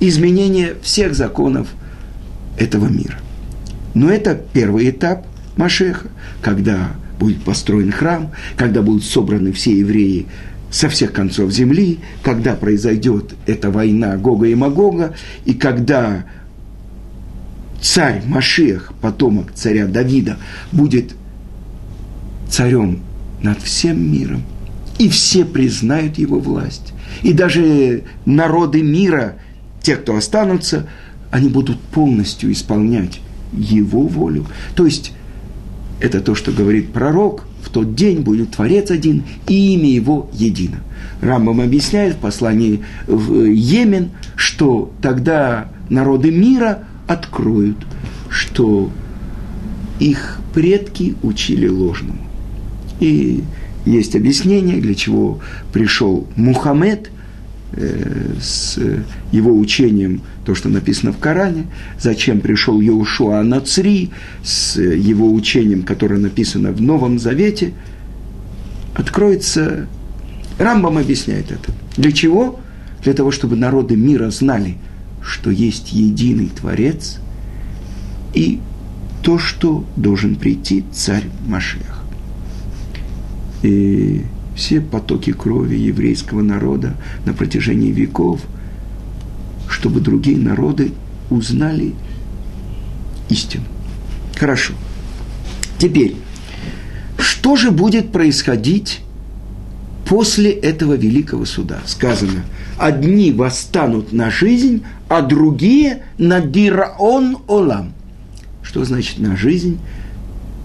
изменения 0.00 0.74
всех 0.82 1.14
законов 1.14 1.68
этого 2.58 2.86
мира. 2.86 3.18
Но 3.94 4.10
это 4.10 4.34
первый 4.52 4.90
этап 4.90 5.26
Машеха, 5.56 6.08
когда 6.42 6.90
будет 7.20 7.42
построен 7.42 7.92
храм, 7.92 8.32
когда 8.56 8.82
будут 8.82 9.04
собраны 9.04 9.52
все 9.52 9.78
евреи 9.78 10.26
со 10.70 10.88
всех 10.88 11.12
концов 11.12 11.50
земли, 11.52 12.00
когда 12.22 12.54
произойдет 12.54 13.34
эта 13.46 13.70
война 13.70 14.16
Гога 14.16 14.46
и 14.46 14.54
Магога, 14.54 15.14
и 15.44 15.54
когда 15.54 16.24
царь 17.80 18.22
Машех, 18.26 18.92
потомок 19.00 19.52
царя 19.52 19.86
Давида, 19.86 20.38
будет 20.72 21.14
царем 22.48 23.00
над 23.42 23.60
всем 23.62 24.12
миром, 24.12 24.42
и 24.98 25.08
все 25.08 25.44
признают 25.44 26.18
его 26.18 26.40
власть. 26.40 26.92
И 27.22 27.32
даже 27.32 28.02
народы 28.24 28.82
мира, 28.82 29.36
те, 29.82 29.96
кто 29.96 30.16
останутся, 30.16 30.88
они 31.30 31.48
будут 31.48 31.80
полностью 31.80 32.52
исполнять 32.52 33.20
его 33.52 34.02
волю. 34.02 34.46
То 34.74 34.84
есть, 34.84 35.12
это 36.00 36.20
то, 36.20 36.34
что 36.34 36.52
говорит 36.52 36.92
пророк, 36.92 37.44
в 37.66 37.70
тот 37.70 37.94
день 37.94 38.20
будет 38.20 38.52
Творец 38.52 38.90
один, 38.90 39.24
и 39.48 39.74
имя 39.74 39.90
его 39.90 40.30
едино. 40.32 40.78
Рамбам 41.20 41.60
объясняет 41.60 42.14
в 42.14 42.18
послании 42.18 42.82
в 43.06 43.44
Йемен, 43.44 44.10
что 44.36 44.92
тогда 45.02 45.68
народы 45.90 46.30
мира– 46.30 46.84
откроют, 47.06 47.76
что 48.28 48.90
их 50.00 50.38
предки 50.52 51.16
учили 51.22 51.68
ложному. 51.68 52.18
И 53.00 53.42
есть 53.84 54.16
объяснение, 54.16 54.80
для 54.80 54.94
чего 54.94 55.40
пришел 55.72 56.26
Мухаммед 56.36 57.10
э, 57.72 58.34
с 58.40 58.78
его 59.32 59.56
учением, 59.56 60.22
то, 60.46 60.54
что 60.54 60.70
написано 60.70 61.12
в 61.12 61.18
Коране, 61.18 61.66
зачем 62.00 62.40
пришел 62.40 62.80
Йошуа 62.80 63.42
Нацри 63.42 64.10
с 64.42 64.80
его 64.80 65.30
учением, 65.30 65.82
которое 65.82 66.18
написано 66.18 66.72
в 66.72 66.80
Новом 66.80 67.18
Завете, 67.18 67.74
откроется, 68.94 69.86
Рамбам 70.58 70.96
объясняет 70.96 71.50
это. 71.50 71.72
Для 71.98 72.12
чего? 72.12 72.60
Для 73.02 73.12
того, 73.12 73.30
чтобы 73.30 73.56
народы 73.56 73.96
мира 73.96 74.30
знали– 74.30 74.78
что 75.26 75.50
есть 75.50 75.92
единый 75.92 76.48
Творец 76.48 77.18
и 78.32 78.60
то, 79.22 79.38
что 79.38 79.84
должен 79.96 80.36
прийти 80.36 80.84
царь 80.92 81.24
Машех. 81.46 82.04
И 83.62 84.22
все 84.54 84.80
потоки 84.80 85.32
крови 85.32 85.74
еврейского 85.74 86.42
народа 86.42 86.96
на 87.24 87.32
протяжении 87.32 87.90
веков, 87.90 88.40
чтобы 89.76 90.00
другие 90.00 90.38
народы 90.38 90.92
узнали 91.28 91.92
истину. 93.28 93.64
Хорошо. 94.34 94.72
Теперь, 95.76 96.16
что 97.18 97.56
же 97.56 97.70
будет 97.70 98.10
происходить 98.10 99.00
после 100.08 100.50
этого 100.50 100.94
великого 100.94 101.44
суда? 101.44 101.80
Сказано, 101.84 102.44
одни 102.78 103.32
восстанут 103.32 104.14
на 104.14 104.30
жизнь, 104.30 104.82
а 105.10 105.20
другие 105.20 106.04
на 106.16 106.40
дираон 106.40 107.38
олам. 107.46 107.92
Что 108.62 108.82
значит 108.86 109.18
на 109.18 109.36
жизнь? 109.36 109.78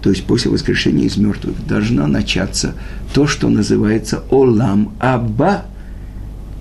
То 0.00 0.08
есть 0.08 0.24
после 0.24 0.50
воскрешения 0.50 1.04
из 1.04 1.18
мертвых 1.18 1.66
должно 1.66 2.06
начаться 2.06 2.74
то, 3.12 3.26
что 3.26 3.50
называется 3.50 4.24
олам 4.30 4.94
аба. 4.98 5.66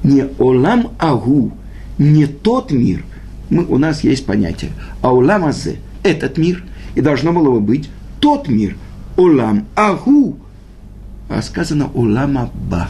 Не 0.04 0.26
олам 0.38 0.90
агу, 1.00 1.54
не 2.02 2.26
тот 2.26 2.72
мир. 2.72 3.04
Мы, 3.50 3.64
у 3.66 3.78
нас 3.78 4.04
есть 4.04 4.26
понятие. 4.26 4.72
А 5.02 5.14
олам 5.14 5.46
азе– 5.46 5.78
этот 6.04 6.38
мир. 6.38 6.64
И 6.96 7.02
должно 7.02 7.32
было 7.32 7.52
бы 7.52 7.60
быть 7.60 7.90
тот 8.20 8.48
мир. 8.48 8.76
Олам 9.18 9.68
агу. 9.76 10.38
А 11.30 11.42
сказано 11.42 11.90
олам 11.94 12.38
аба. 12.38 12.90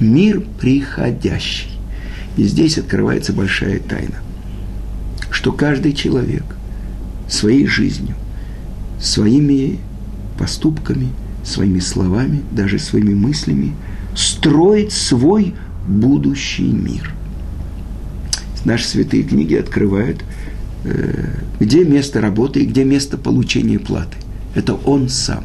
Мир 0.00 0.42
приходящий. 0.60 1.70
И 2.36 2.42
здесь 2.42 2.76
открывается 2.78 3.32
большая 3.32 3.78
тайна, 3.78 4.16
что 5.30 5.52
каждый 5.52 5.94
человек 5.94 6.44
своей 7.28 7.66
жизнью, 7.66 8.14
своими 9.00 9.78
поступками, 10.38 11.08
своими 11.44 11.78
словами, 11.78 12.42
даже 12.50 12.78
своими 12.78 13.14
мыслями 13.14 13.74
строит 14.14 14.92
свой 14.92 15.54
будущий 15.88 16.70
мир. 16.70 17.15
Наши 18.66 18.84
святые 18.84 19.22
книги 19.22 19.54
открывают, 19.54 20.24
э, 20.82 21.24
где 21.60 21.84
место 21.84 22.20
работы 22.20 22.60
и 22.60 22.66
где 22.66 22.82
место 22.82 23.16
получения 23.16 23.78
платы. 23.78 24.16
Это 24.56 24.74
он 24.74 25.08
сам. 25.08 25.44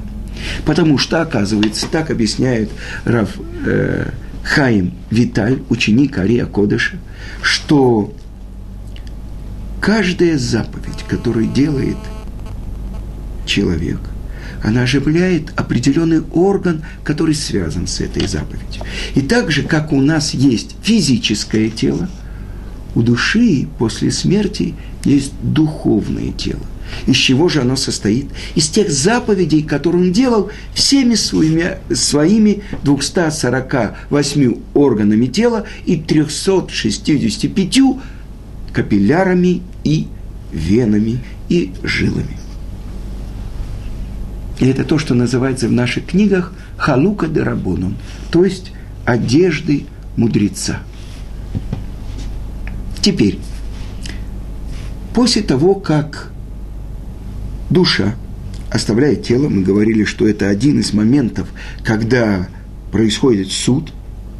Потому 0.65 0.97
что, 0.97 1.21
оказывается, 1.21 1.85
так 1.85 2.09
объясняет 2.09 2.71
Рав 3.05 3.29
э, 3.63 4.09
Хаим 4.43 4.95
Виталь, 5.11 5.59
ученик 5.69 6.17
Ария 6.17 6.47
Кодыша, 6.47 6.97
что 7.43 8.11
каждая 9.79 10.39
заповедь, 10.39 11.03
которую 11.07 11.45
делает 11.45 11.97
человек, 13.45 13.99
она 14.63 14.81
оживляет 14.81 15.51
определенный 15.55 16.23
орган, 16.33 16.83
который 17.03 17.35
связан 17.35 17.85
с 17.85 18.01
этой 18.01 18.25
заповедью. 18.25 18.81
И 19.13 19.21
так 19.21 19.51
же, 19.51 19.61
как 19.61 19.91
у 19.91 20.01
нас 20.01 20.33
есть 20.33 20.75
физическое 20.81 21.69
тело, 21.69 22.09
у 22.95 23.01
души 23.01 23.67
после 23.77 24.11
смерти 24.11 24.75
есть 25.05 25.33
духовное 25.41 26.31
тело. 26.31 26.61
Из 27.07 27.15
чего 27.15 27.47
же 27.47 27.61
оно 27.61 27.75
состоит? 27.75 28.27
Из 28.55 28.67
тех 28.67 28.91
заповедей, 28.91 29.63
которые 29.63 30.03
он 30.03 30.11
делал 30.11 30.51
всеми 30.73 31.15
своими, 31.15 31.77
своими 31.93 32.63
248 32.83 34.55
органами 34.73 35.25
тела 35.27 35.65
и 35.85 35.95
365 35.95 37.79
капиллярами 38.73 39.61
и 39.83 40.07
венами 40.51 41.19
и 41.49 41.71
жилами. 41.83 42.37
И 44.59 44.67
это 44.67 44.83
то, 44.83 44.99
что 44.99 45.15
называется 45.15 45.67
в 45.67 45.71
наших 45.71 46.07
книгах 46.07 46.53
халука 46.77 47.27
де 47.27 47.41
рабонон, 47.41 47.95
то 48.31 48.45
есть 48.45 48.71
одежды 49.05 49.85
мудреца. 50.17 50.79
Теперь, 53.01 53.39
после 55.13 55.41
того, 55.41 55.75
как 55.75 56.31
душа 57.69 58.15
оставляет 58.71 59.23
тело. 59.23 59.49
Мы 59.49 59.61
говорили, 59.61 60.05
что 60.05 60.27
это 60.27 60.49
один 60.49 60.79
из 60.79 60.93
моментов, 60.93 61.47
когда 61.83 62.47
происходит 62.91 63.51
суд 63.51 63.91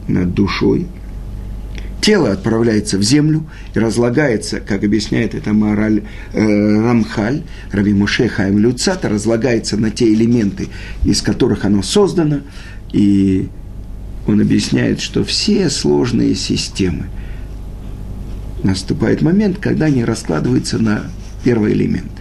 над 0.08 0.34
душой. 0.34 0.88
Тело 2.00 2.32
отправляется 2.32 2.98
в 2.98 3.04
землю 3.04 3.46
и 3.76 3.80
разлагается, 3.80 4.60
как 4.60 4.84
объясняет 4.84 5.36
это 5.36 5.54
мораль 5.54 6.02
э, 6.34 6.40
Рамхаль, 6.42 7.44
Раби 7.72 7.94
Муше 7.94 8.28
Хаим 8.28 8.58
Люцата, 8.58 9.08
разлагается 9.08 9.78
на 9.78 9.92
те 9.92 10.12
элементы, 10.12 10.70
из 11.06 11.22
которых 11.22 11.64
оно 11.64 11.84
создано. 11.84 12.40
И 12.92 13.50
он 14.26 14.42
объясняет, 14.42 15.00
что 15.00 15.24
все 15.24 15.70
сложные 15.70 16.34
системы, 16.34 17.06
наступает 18.64 19.22
момент, 19.22 19.58
когда 19.60 19.86
они 19.86 20.04
раскладываются 20.04 20.78
на 20.80 21.04
первый 21.44 21.74
элемент. 21.74 22.12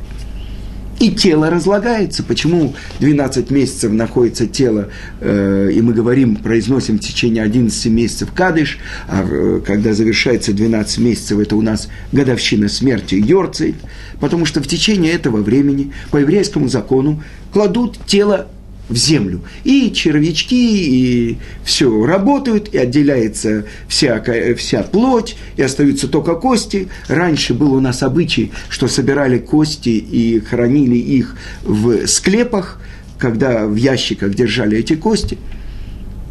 и 1.01 1.11
тело 1.11 1.49
разлагается. 1.49 2.23
Почему 2.23 2.75
12 3.01 3.51
месяцев 3.51 3.91
находится 3.91 4.47
тело, 4.47 4.91
э, 5.21 5.71
и 5.73 5.81
мы 5.81 5.95
говорим, 5.95 6.37
произносим 6.37 6.99
в 6.99 7.01
течение 7.01 7.43
11 7.43 7.87
месяцев 7.87 8.33
кадыш, 8.33 8.79
а 9.09 9.27
э, 9.27 9.63
когда 9.67 9.95
завершается 9.95 10.53
12 10.53 10.99
месяцев, 10.99 11.39
это 11.39 11.57
у 11.57 11.63
нас 11.63 11.89
годовщина 12.13 12.69
смерти 12.69 13.15
Йорцейт, 13.15 13.77
потому 14.21 14.45
что 14.45 14.63
в 14.63 14.67
течение 14.67 15.13
этого 15.13 15.39
времени 15.39 15.93
по 16.11 16.19
еврейскому 16.19 16.69
закону 16.69 17.23
кладут 17.51 17.99
тело 18.07 18.49
в 18.91 18.97
землю. 18.97 19.41
И 19.65 19.93
червячки, 19.93 21.31
и 21.31 21.39
все 21.65 22.05
работают, 22.05 22.75
и 22.75 22.79
отделяется 22.79 23.65
вся, 23.89 24.23
вся 24.57 24.83
плоть, 24.83 25.37
и 25.57 25.63
остаются 25.63 26.09
только 26.09 26.35
кости. 26.35 26.89
Раньше 27.09 27.55
был 27.55 27.73
у 27.73 27.81
нас 27.81 28.03
обычай, 28.03 28.53
что 28.69 28.89
собирали 28.89 29.39
кости 29.39 29.91
и 29.91 30.41
хранили 30.41 30.97
их 30.97 31.37
в 31.63 32.07
склепах, 32.07 32.81
когда 33.19 33.67
в 33.67 33.77
ящиках 33.77 34.35
держали 34.35 34.79
эти 34.79 34.95
кости. 34.95 35.39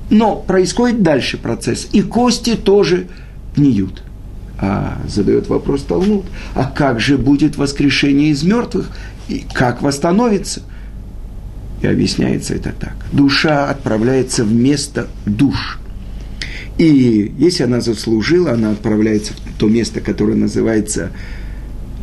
Но 0.10 0.36
происходит 0.36 1.02
дальше 1.02 1.38
процесс, 1.38 1.88
и 1.92 2.02
кости 2.02 2.56
тоже 2.56 3.08
гниют. 3.56 4.04
А 4.62 5.02
задает 5.08 5.48
вопрос 5.48 5.84
Талмуд, 5.84 6.26
а 6.54 6.66
как 6.66 7.00
же 7.00 7.18
будет 7.18 7.56
воскрешение 7.56 8.32
из 8.32 8.44
мертвых? 8.44 8.90
И 9.30 9.46
как 9.54 9.82
восстановится? 9.82 10.64
И 11.82 11.88
объясняется 11.88 12.56
это 12.56 12.74
так. 12.78 12.96
Душа 13.12 13.70
отправляется 13.70 14.44
в 14.44 14.54
место 14.54 15.08
душ. 15.26 15.80
И 16.78 17.34
если 17.38 17.64
она 17.64 17.82
заслужила, 17.82 18.52
она 18.54 18.72
отправляется 18.72 19.34
в 19.34 19.60
то 19.60 19.68
место, 19.68 20.02
которое 20.02 20.36
называется 20.36 21.12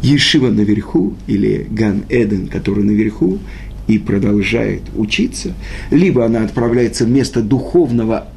Ешива 0.03 0.51
наверху, 0.51 1.15
или 1.27 1.67
Ган 1.71 2.05
Эден, 2.09 2.49
который 2.49 2.85
наверху, 2.85 3.39
и 3.87 3.99
продолжает 3.99 4.83
учиться, 4.97 5.55
либо 5.91 6.25
она 6.25 6.43
отправляется 6.43 7.05
в 7.05 7.11
место 7.11 7.41
духовного 7.41 8.29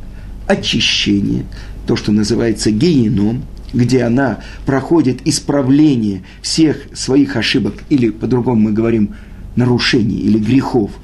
очищения, 0.47 1.45
то, 1.88 1.95
что 1.95 2.12
называется 2.12 2.71
геном, 2.71 3.43
где 3.73 4.04
она 4.04 4.39
проходит 4.65 5.19
исправление 5.25 6.23
всех 6.41 6.78
своих 6.93 7.36
ошибок, 7.36 7.75
или 7.89 8.10
по-другому 8.10 8.62
мы 8.62 8.71
говорим 8.71 9.15
нарушений 9.56 10.19
или 10.19 10.38
грехов– 10.38 10.91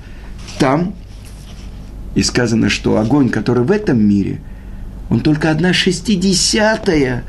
там, 0.60 0.96
и 2.16 2.24
сказано, 2.24 2.70
что 2.70 2.98
огонь, 2.98 3.30
который 3.30 3.64
в 3.64 3.72
этом 3.72 4.02
мире, 4.06 4.40
он 5.10 5.20
только 5.20 5.52
одна 5.52 5.74
шестидесятая 5.74 7.24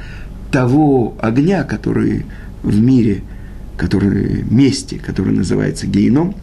того 0.51 1.17
огня, 1.21 1.65
который 1.65 2.25
в 2.63 2.81
мире, 2.81 3.23
который 3.77 4.43
месте, 4.45 4.99
который 4.99 5.35
называется 5.35 5.87
геном, 5.87 6.35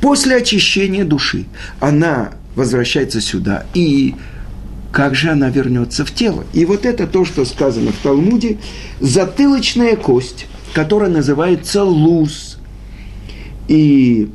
после 0.00 0.36
очищения 0.36 1.04
души 1.04 1.46
она 1.80 2.32
возвращается 2.54 3.20
сюда, 3.20 3.64
и 3.72 4.14
как 4.92 5.14
же 5.14 5.30
она 5.30 5.48
вернется 5.48 6.04
в 6.04 6.12
тело? 6.12 6.44
И 6.52 6.66
вот 6.66 6.84
это 6.84 7.06
то, 7.06 7.24
что 7.24 7.46
сказано 7.46 7.92
в 7.92 7.96
Талмуде, 7.96 8.58
затылочная 9.00 9.96
кость, 9.96 10.46
которая 10.74 11.08
называется 11.08 11.82
луз. 11.82 12.58
И 13.68 14.28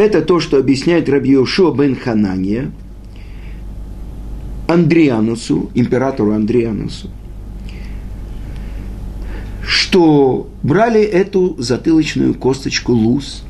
Это 0.00 0.22
то, 0.22 0.40
что 0.40 0.56
объясняет 0.56 1.10
Раби 1.10 1.32
Йошуа 1.32 1.74
бен 1.74 1.94
Ханания 1.94 2.70
Андрианусу, 4.66 5.70
императору 5.74 6.32
Андрианусу, 6.32 7.10
что 9.62 10.48
брали 10.62 11.02
эту 11.02 11.54
затылочную 11.58 12.32
косточку 12.32 12.92
луз 12.92 13.44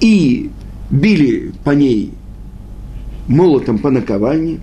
и 0.00 0.50
били 0.88 1.52
по 1.64 1.70
ней 1.70 2.12
молотом 3.26 3.78
по 3.78 3.90
наковальне 3.90 4.60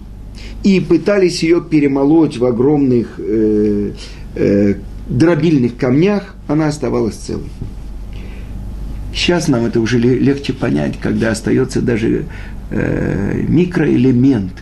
и 0.63 0.79
пытались 0.79 1.43
ее 1.43 1.59
перемолоть 1.61 2.37
в 2.37 2.45
огромных 2.45 3.19
э, 3.19 3.91
э, 4.35 4.75
дробильных 5.09 5.75
камнях, 5.75 6.35
она 6.47 6.67
оставалась 6.67 7.15
целой. 7.15 7.49
Сейчас 9.13 9.47
нам 9.47 9.65
это 9.65 9.79
уже 9.79 9.97
легче 9.97 10.53
понять, 10.53 10.99
когда 10.99 11.31
остается 11.31 11.81
даже 11.81 12.25
э, 12.69 13.43
микроэлемент 13.47 14.53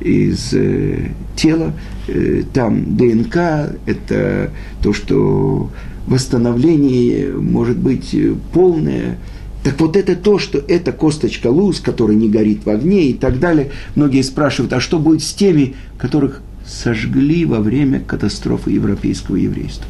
из 0.00 0.52
э, 0.52 1.10
тела, 1.36 1.72
э, 2.06 2.42
там 2.52 2.96
ДНК, 2.96 3.74
это 3.86 4.50
то, 4.82 4.92
что 4.92 5.70
восстановление 6.06 7.32
может 7.32 7.76
быть 7.76 8.16
полное. 8.52 9.18
Так 9.64 9.80
вот 9.80 9.96
это 9.96 10.14
то, 10.14 10.38
что 10.38 10.58
это 10.58 10.92
косточка 10.92 11.48
луз, 11.48 11.80
которая 11.80 12.16
не 12.16 12.28
горит 12.28 12.64
в 12.64 12.70
огне 12.70 13.10
и 13.10 13.14
так 13.14 13.40
далее. 13.40 13.72
Многие 13.96 14.22
спрашивают, 14.22 14.72
а 14.72 14.80
что 14.80 14.98
будет 14.98 15.22
с 15.22 15.34
теми, 15.34 15.74
которых 15.98 16.42
сожгли 16.64 17.44
во 17.44 17.58
время 17.58 18.00
катастрофы 18.00 18.70
европейского 18.70 19.36
еврейства? 19.36 19.86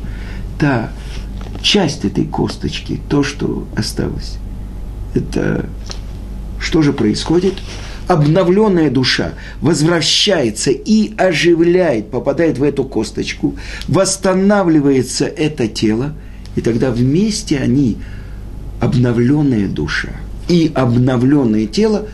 Та 0.59 0.91
часть 1.63 2.05
этой 2.05 2.25
косточки, 2.25 3.01
то, 3.09 3.23
что 3.23 3.67
осталось. 3.77 4.37
Это 5.15 5.67
что 6.61 6.83
же 6.83 6.93
происходит? 6.93 7.55
Обновленная 8.07 8.91
душа 8.91 9.33
возвращается 9.61 10.71
и 10.71 11.15
оживляет, 11.17 12.11
попадает 12.11 12.59
в 12.59 12.63
эту 12.63 12.85
косточку, 12.85 13.57
восстанавливается 13.87 15.27
это 15.27 15.69
тело, 15.69 16.15
и 16.57 16.61
тогда 16.61 16.91
вместе 16.91 17.59
они, 17.59 17.99
обновленная 18.81 19.69
душа 19.69 20.09
и 20.49 20.73
обновленное 20.75 21.67
тело, 21.67 22.07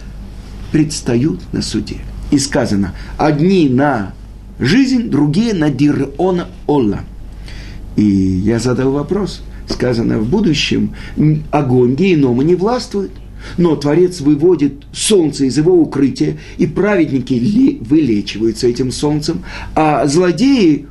предстают 0.73 1.41
на 1.53 1.63
суде. 1.63 1.99
И 2.33 2.39
сказано, 2.39 2.93
одни 3.17 3.69
на 3.69 4.15
жизнь, 4.59 5.11
другие 5.11 5.55
на 5.55 5.71
дирона 5.71 6.49
Олла– 6.67 7.01
и 7.97 8.03
я 8.03 8.59
задал 8.59 8.93
вопрос. 8.93 9.43
Сказано, 9.69 10.19
в 10.19 10.29
будущем 10.29 10.95
огонь 11.51 11.95
генома 11.95 12.45
не 12.45 12.55
властвует. 12.55 13.11
Но 13.59 13.77
Творец 13.77 14.21
выводит 14.21 14.85
солнце 14.93 15.45
из 15.45 15.59
его 15.59 15.75
укрытия, 15.75 16.39
и 16.57 16.67
праведники 16.67 17.35
ли, 17.35 17.79
вылечиваются 17.83 18.67
этим 18.67 18.91
солнцем, 18.91 19.45
а 19.75 20.07
злодеи 20.07 20.87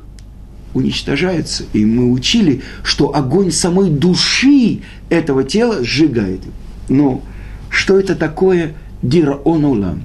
уничтожаются. 0.72 1.64
И 1.72 1.84
мы 1.84 2.12
учили, 2.12 2.62
что 2.84 3.14
огонь 3.14 3.50
самой 3.50 3.90
души 3.90 4.80
этого 5.08 5.42
тела 5.42 5.82
сжигает. 5.82 6.42
Но 6.88 7.22
что 7.70 7.98
это 7.98 8.14
такое 8.14 8.74
дираонулам? 9.02 10.02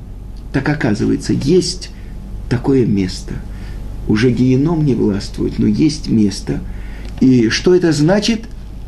Так 0.51 0.69
оказывается, 0.69 1.33
есть 1.33 1.91
такое 2.49 2.87
место. 2.87 3.35
Уже 4.07 4.31
геном 4.31 4.85
не 4.85 4.95
властвует, 4.95 5.59
но 5.59 5.67
есть 5.67 6.09
место– 6.09 6.61
и 7.19 7.49
что 7.49 7.75
это 7.75 7.91
значит? 7.91 8.41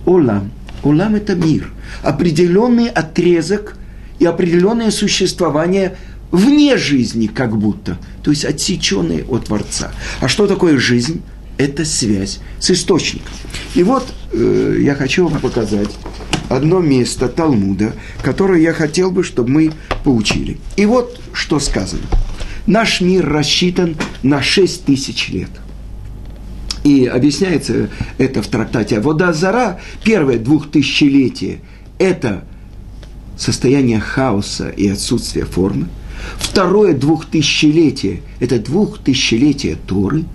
Олам. 0.06 0.52
Олам– 0.84 1.16
это 1.16 1.36
мир. 1.36 1.72
Определенный 2.02 2.88
отрезок 2.88 3.78
и 4.20 4.26
определенное 4.26 4.92
существование 4.92 5.98
вне 6.32 6.78
жизни 6.78 7.28
как 7.28 7.58
будто. 7.58 7.98
То 8.24 8.32
есть 8.32 8.46
отсеченные 8.46 9.26
от 9.26 9.46
Творца. 9.46 9.92
А 10.22 10.28
что 10.28 10.48
такое 10.48 10.78
жизнь? 10.78 11.22
Это 11.58 11.86
связь 11.86 12.40
с 12.60 12.72
источником. 12.72 13.34
И 13.76 13.84
вот 13.84 14.08
э, 14.32 14.78
я 14.80 14.96
хочу 14.96 15.28
вам 15.28 15.40
показать 15.40 15.90
одно 16.50 16.80
место 16.80 17.28
Талмуда, 17.28 17.94
которое 18.24 18.62
я 18.62 18.74
хотел 18.74 19.12
бы, 19.12 19.24
чтобы 19.24 19.50
мы 19.50 19.72
поучили. 20.04 20.58
И 20.76 20.86
вот 20.86 21.20
что 21.34 21.60
сказано. 21.60 22.02
Наш 22.66 23.02
мир 23.02 23.28
рассчитан 23.28 23.96
на 24.24 24.42
6 24.42 24.86
тысяч 24.86 25.30
лет– 25.30 25.50
и 26.84 27.06
объясняется 27.06 27.90
это 28.18 28.42
в 28.42 28.48
трактате 28.48 29.00
Вода 29.00 29.34
Зара, 29.34 29.80
первое 30.04 30.40
двухтысячелетие– 30.40 31.60
это 32.00 32.44
состояние 33.38 34.00
хаоса 34.00 34.70
и 34.70 34.88
отсутствие 34.88 35.46
формы. 35.46 35.88
Второе 36.38 36.94
двухтысячелетие– 36.94 38.22
это 38.40 38.60
двухтысячелетие 38.60 39.76
Торы. 39.88 40.26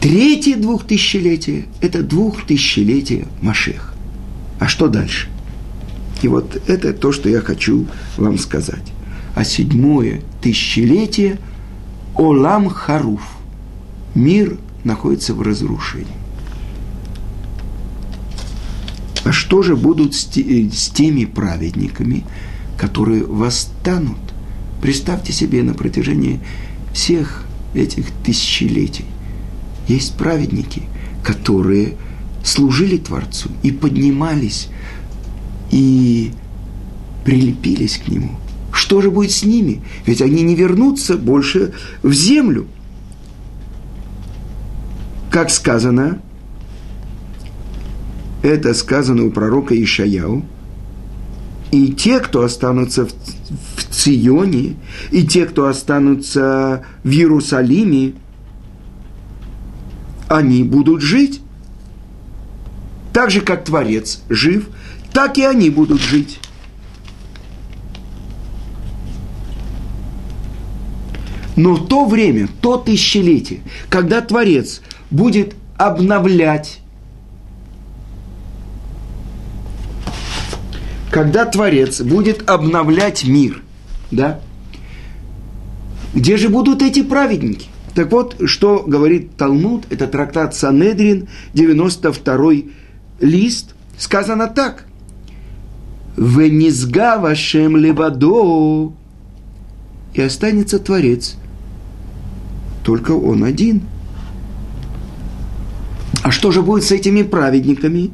Третье 0.00 0.56
двухтысячелетие– 0.56 1.66
это 1.80 2.02
двухтысячелетие 2.02 3.26
Машех. 3.40 3.94
А 4.58 4.68
что 4.68 4.88
дальше? 4.88 5.28
И 6.22 6.28
вот 6.28 6.60
это 6.66 6.92
то, 6.92 7.12
что 7.12 7.28
я 7.28 7.40
хочу 7.40 7.86
вам 8.16 8.38
сказать. 8.38 8.92
А 9.34 9.44
седьмое 9.44 10.20
тысячелетие– 10.40 11.38
Олам 12.16 12.68
Харуф– 12.68 13.22
мир 14.14 14.58
находится 14.84 15.34
в 15.34 15.42
разрушении. 15.42 16.06
А 19.24 19.32
что 19.32 19.62
же 19.62 19.76
будут 19.76 20.14
с, 20.14 20.26
с 20.26 20.88
теми 20.90 21.24
праведниками, 21.24 22.24
которые 22.76 23.24
восстанут? 23.24 24.18
Представьте 24.80 25.32
себе 25.32 25.62
на 25.62 25.74
протяжении 25.74 26.40
всех 26.92 27.44
этих 27.74 28.06
тысячелетий. 28.24 29.04
Есть 29.86 30.14
праведники, 30.16 30.82
которые 31.22 31.96
служили 32.44 32.96
Творцу 32.96 33.50
и 33.62 33.70
поднимались, 33.70 34.68
и 35.70 36.32
прилепились 37.24 37.98
к 37.98 38.08
Нему. 38.08 38.38
Что 38.72 39.00
же 39.00 39.10
будет 39.10 39.30
с 39.30 39.44
ними? 39.44 39.82
Ведь 40.06 40.22
они 40.22 40.42
не 40.42 40.54
вернутся 40.54 41.16
больше 41.16 41.72
в 42.02 42.12
землю. 42.12 42.66
Как 45.32 45.48
сказано, 45.48 46.20
это 48.42 48.74
сказано 48.74 49.24
у 49.24 49.30
пророка 49.30 49.74
Ишаяу, 49.82 50.44
и 51.70 51.90
те, 51.90 52.20
кто 52.20 52.42
останутся 52.42 53.06
в, 53.06 53.12
в 53.76 53.84
Ционе, 53.88 54.76
и 55.10 55.26
те, 55.26 55.46
кто 55.46 55.68
останутся 55.68 56.84
в 57.02 57.08
Иерусалиме, 57.08 58.12
они 60.28 60.64
будут 60.64 61.00
жить. 61.00 61.40
Так 63.14 63.30
же, 63.30 63.40
как 63.40 63.64
Творец 63.64 64.20
жив, 64.28 64.68
так 65.14 65.38
и 65.38 65.44
они 65.44 65.70
будут 65.70 66.02
жить. 66.02 66.40
Но 71.56 71.78
то 71.78 72.04
время, 72.04 72.48
то 72.60 72.76
тысячелетие, 72.76 73.60
когда 73.88 74.20
Творец 74.20 74.82
будет 75.12 75.54
обновлять, 75.76 76.80
когда 81.10 81.44
Творец 81.44 82.00
будет 82.00 82.48
обновлять 82.48 83.24
мир, 83.24 83.62
да, 84.10 84.40
где 86.14 86.36
же 86.36 86.48
будут 86.48 86.82
эти 86.82 87.02
праведники? 87.02 87.68
Так 87.94 88.10
вот, 88.10 88.36
что 88.46 88.84
говорит 88.86 89.36
Талмуд, 89.36 89.84
это 89.90 90.06
трактат 90.06 90.54
Санедрин, 90.54 91.28
92 91.52 92.52
лист, 93.20 93.74
сказано 93.98 94.48
так. 94.48 94.86
«Венизга 96.16 97.18
вашем 97.18 97.76
левадо» 97.76 98.92
и 100.14 100.20
останется 100.20 100.78
Творец. 100.78 101.36
Только 102.84 103.12
он 103.12 103.44
один. 103.44 103.82
А 106.22 106.30
что 106.30 106.50
же 106.50 106.62
будет 106.62 106.84
с 106.84 106.92
этими 106.92 107.22
праведниками? 107.22 108.10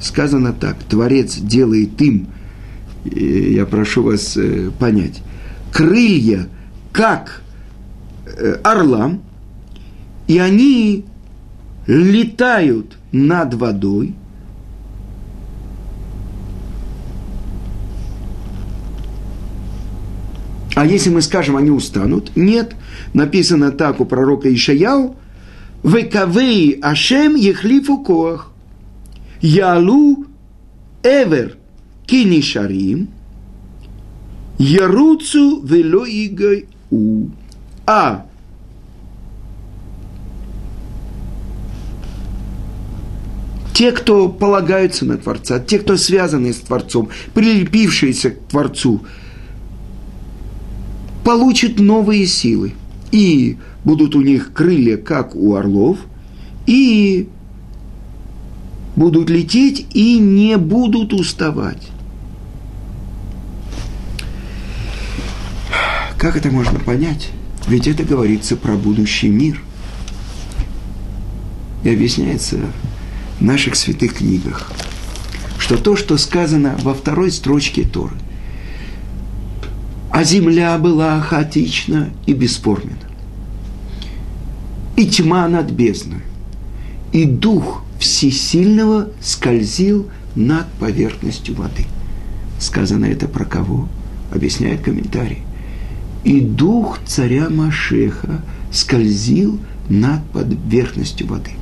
Сказано 0.00 0.52
так, 0.52 0.76
Творец 0.82 1.36
делает 1.36 2.00
им, 2.02 2.28
я 3.04 3.66
прошу 3.66 4.02
вас 4.02 4.36
э, 4.36 4.70
понять, 4.78 5.22
крылья, 5.72 6.48
как 6.92 7.42
Э, 8.34 8.54
орлам, 8.62 9.22
и 10.26 10.38
они 10.38 11.04
летают 11.86 12.96
над 13.12 13.54
водой, 13.54 14.14
А 20.74 20.86
если 20.86 21.10
мы 21.10 21.20
скажем, 21.20 21.58
они 21.58 21.70
устанут? 21.70 22.34
Нет. 22.34 22.74
Написано 23.12 23.72
так 23.72 24.00
у 24.00 24.06
пророка 24.06 24.52
Ишаяу. 24.52 25.16
Векавей 25.82 26.78
Ашем 26.80 27.34
ехлифу 27.34 27.98
коах. 27.98 28.52
Ялу 29.40 30.26
эвер 31.02 31.56
кинишарим. 32.06 33.08
Яруцу 34.58 35.60
вело 35.64 36.06
у 36.90 37.28
а 37.84 38.26
те, 43.74 43.90
кто 43.90 44.28
полагаются 44.28 45.04
на 45.04 45.16
Творца, 45.16 45.58
те, 45.58 45.80
кто 45.80 45.96
связаны 45.96 46.52
с 46.52 46.58
Творцом, 46.58 47.08
прилепившиеся 47.34 48.30
к 48.30 48.38
Творцу, 48.48 49.02
получат 51.24 51.80
новые 51.80 52.26
силы. 52.26 52.74
И 53.10 53.58
будут 53.84 54.14
у 54.14 54.22
них 54.22 54.52
крылья, 54.52 54.96
как 54.96 55.34
у 55.34 55.54
орлов, 55.54 55.98
и 56.66 57.28
будут 58.96 59.30
лететь 59.30 59.86
и 59.94 60.18
не 60.18 60.56
будут 60.56 61.12
уставать. 61.12 61.88
Как 66.18 66.36
это 66.36 66.50
можно 66.50 66.78
понять? 66.78 67.30
Ведь 67.66 67.88
это 67.88 68.04
говорится 68.04 68.56
про 68.56 68.74
будущий 68.74 69.28
мир. 69.28 69.60
И 71.82 71.90
объясняется 71.90 72.58
в 73.40 73.42
наших 73.42 73.74
святых 73.74 74.14
книгах, 74.14 74.70
что 75.58 75.76
то, 75.76 75.96
что 75.96 76.16
сказано 76.16 76.76
во 76.82 76.94
второй 76.94 77.32
строчке 77.32 77.82
Торы, 77.82 78.14
а 80.12 80.22
земля 80.22 80.78
была 80.78 81.20
хаотична 81.20 82.10
и 82.26 82.34
бесформена, 82.34 82.98
и 84.96 85.06
тьма 85.06 85.48
над 85.48 85.70
бездной, 85.70 86.22
и 87.12 87.24
дух 87.24 87.82
всесильного 87.98 89.08
скользил 89.20 90.08
над 90.34 90.66
поверхностью 90.74 91.54
воды. 91.54 91.86
Сказано 92.58 93.06
это 93.06 93.28
про 93.28 93.44
кого? 93.44 93.88
Объясняет 94.32 94.82
комментарий 94.82 95.42
и 96.24 96.40
дух 96.40 96.98
царя 97.04 97.48
Машеха 97.50 98.42
скользил 98.70 99.58
над 99.88 100.22
поверхностью 100.30 101.26
воды. 101.26 101.52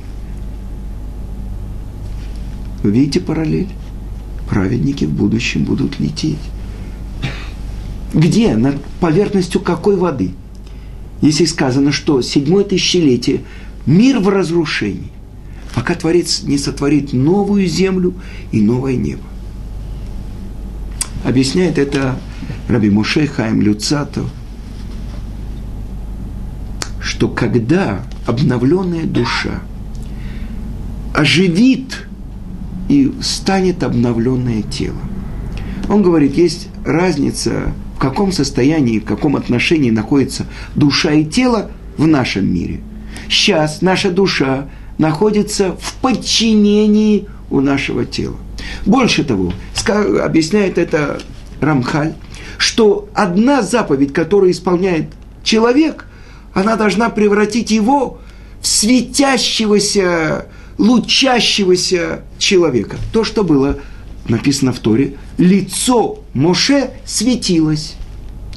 Вы 2.83 2.91
видите 2.91 3.19
параллель? 3.19 3.69
Праведники 4.49 5.05
в 5.05 5.11
будущем 5.11 5.63
будут 5.63 5.99
лететь. 5.99 6.37
Где? 8.13 8.55
Над 8.55 8.81
поверхностью 8.99 9.61
какой 9.61 9.95
воды? 9.95 10.31
Если 11.21 11.45
сказано, 11.45 11.91
что 11.91 12.21
седьмое 12.21 12.63
тысячелетие– 12.63 13.41
мир 13.85 14.19
в 14.19 14.29
разрушении, 14.29 15.11
пока 15.73 15.95
Творец 15.95 16.43
не 16.43 16.57
сотворит 16.57 17.13
новую 17.13 17.67
землю 17.67 18.13
и 18.51 18.61
новое 18.61 18.95
небо. 18.95 19.23
Объясняет 21.23 21.77
это 21.77 22.19
Раби 22.67 22.89
Муше 22.89 23.27
Хаим 23.27 23.61
Люцатов– 23.61 24.27
что 27.21 27.27
когда 27.27 28.03
обновленная 28.25 29.05
душа 29.05 29.59
оживит 31.13 32.07
и 32.89 33.13
станет 33.21 33.83
обновленное 33.83 34.63
тело. 34.63 34.97
Он 35.87 36.01
говорит, 36.01 36.35
есть 36.35 36.67
разница, 36.83 37.73
каком 38.01 38.31
состоянии, 38.31 38.99
в 38.99 39.05
каком 39.05 39.35
отношении 39.35 39.91
находится 39.91 40.47
душа 40.75 41.11
и 41.11 41.23
тело 41.23 41.69
в 41.97 42.07
нашем 42.07 42.51
мире. 42.51 42.81
Сейчас 43.29 43.81
наша 43.81 44.09
душа 44.09 44.67
находится 44.97 45.77
в 45.79 45.93
подчинении 46.01 47.27
у 47.51 47.61
нашего 47.61 48.05
тела. 48.05 48.37
Больше 48.85 49.23
того, 49.23 49.53
объясняет 50.23 50.77
это 50.79 51.21
Рамхаль, 51.59 52.15
что 52.57 53.07
одна 53.13 53.61
заповедь, 53.61 54.13
которую 54.13 54.51
исполняет 54.51 55.07
человек, 55.43 56.07
она 56.53 56.75
должна 56.75 57.09
превратить 57.09 57.69
его 57.69 58.19
в 58.61 58.67
светящегося, 58.67 60.47
лучащегося 60.77 62.21
человека. 62.39 62.97
То, 63.13 63.23
что 63.23 63.43
было 63.43 63.77
написано 64.31 64.73
в 64.73 64.79
Торе, 64.79 65.15
лицо 65.37 66.19
Моше 66.33 66.91
светилось. 67.05 67.95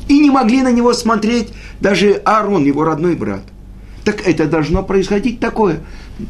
И 0.08 0.18
не 0.18 0.30
могли 0.30 0.62
на 0.62 0.72
него 0.72 0.92
смотреть 0.92 1.48
даже 1.80 2.12
Аарон, 2.24 2.64
его 2.64 2.84
родной 2.84 3.14
брат. 3.14 3.42
Так 4.04 4.26
это 4.26 4.46
должно 4.46 4.82
происходить 4.82 5.40
такое. 5.40 5.80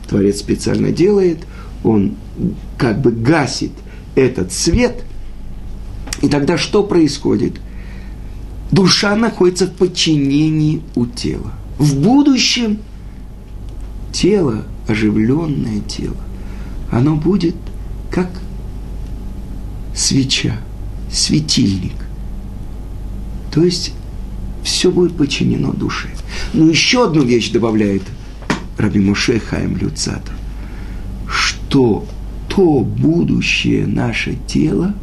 Творец 0.08 0.38
специально 0.38 0.90
делает, 0.90 1.38
он 1.82 2.16
как 2.78 3.00
бы 3.00 3.10
гасит 3.10 3.72
этот 4.14 4.52
свет. 4.52 5.04
И 6.22 6.28
тогда 6.28 6.56
что 6.56 6.82
происходит? 6.84 7.54
душа 8.74 9.14
находится 9.14 9.66
в 9.66 9.72
подчинении 9.72 10.82
у 10.94 11.06
тела. 11.06 11.52
В 11.78 11.96
будущем 12.00 12.78
тело, 14.12 14.64
оживленное 14.88 15.80
тело, 15.80 16.16
оно 16.90 17.16
будет 17.16 17.54
как 18.10 18.30
свеча, 19.94 20.56
светильник. 21.10 21.96
То 23.52 23.62
есть 23.62 23.92
все 24.62 24.90
будет 24.90 25.16
подчинено 25.16 25.72
душе. 25.72 26.08
Но 26.52 26.68
еще 26.68 27.04
одну 27.06 27.22
вещь 27.22 27.50
добавляет 27.50 28.02
Раби 28.76 29.00
Моше 29.00 29.38
Хаим 29.38 29.76
Люцата, 29.76 30.32
что 31.28 32.04
то 32.48 32.80
будущее 32.80 33.86
наше 33.86 34.36
тело 34.46 34.94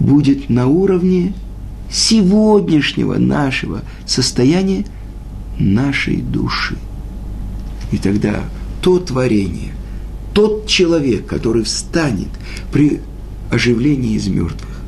будет 0.00 0.48
на 0.50 0.66
уровне 0.66 1.34
сегодняшнего 1.90 3.14
нашего 3.16 3.82
состояния 4.06 4.84
нашей 5.58 6.16
души. 6.16 6.76
И 7.90 7.98
тогда 7.98 8.44
то 8.82 8.98
творение, 8.98 9.72
тот 10.34 10.66
человек, 10.66 11.26
который 11.26 11.64
встанет 11.64 12.28
при 12.72 13.00
оживлении 13.50 14.14
из 14.14 14.28
мертвых, 14.28 14.80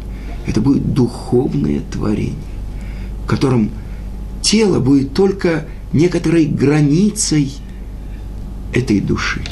это 0.47 0.61
будет 0.61 0.93
духовное 0.95 1.81
творение, 1.91 2.35
в 3.25 3.27
котором 3.27 3.71
тело 4.43 4.81
будет 4.81 5.15
только 5.15 5.67
некоторой 5.93 6.47
границей 6.47 7.53
этой 8.75 9.01
души. 9.01 9.43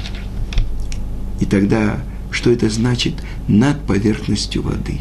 И 1.41 1.45
тогда, 1.45 2.01
что 2.31 2.51
это 2.51 2.69
значит 2.69 3.15
над 3.47 3.81
поверхностью 3.85 4.63
воды? 4.63 4.99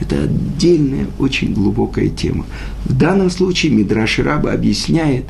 Это 0.00 0.22
отдельная, 0.24 1.06
очень 1.18 1.54
глубокая 1.54 2.08
тема. 2.08 2.46
В 2.84 2.96
данном 2.96 3.30
случае 3.30 3.72
Мидраш 3.72 4.18
Раба 4.18 4.52
объясняет, 4.52 5.26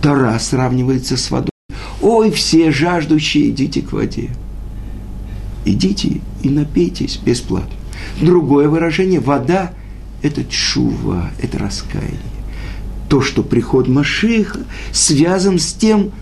Тора 0.00 0.38
сравнивается 0.38 1.16
с 1.16 1.30
водой. 1.30 1.50
Ой, 2.00 2.30
все 2.30 2.70
жаждущие, 2.70 3.50
идите 3.50 3.82
к 3.82 3.92
воде. 3.92 4.30
Идите 5.64 6.20
и 6.42 6.48
напейтесь 6.48 7.18
бесплатно. 7.24 7.74
Другое 8.20 8.68
выражение– 8.68 9.20
вода– 9.20 9.72
это 10.22 10.44
чува, 10.44 11.30
это 11.40 11.58
раскаяние. 11.58 12.18
То, 13.08 13.20
что 13.20 13.42
приход 13.42 13.88
Машиха 13.88 14.60
связан 14.92 15.58
с 15.58 15.72
тем, 15.72 16.12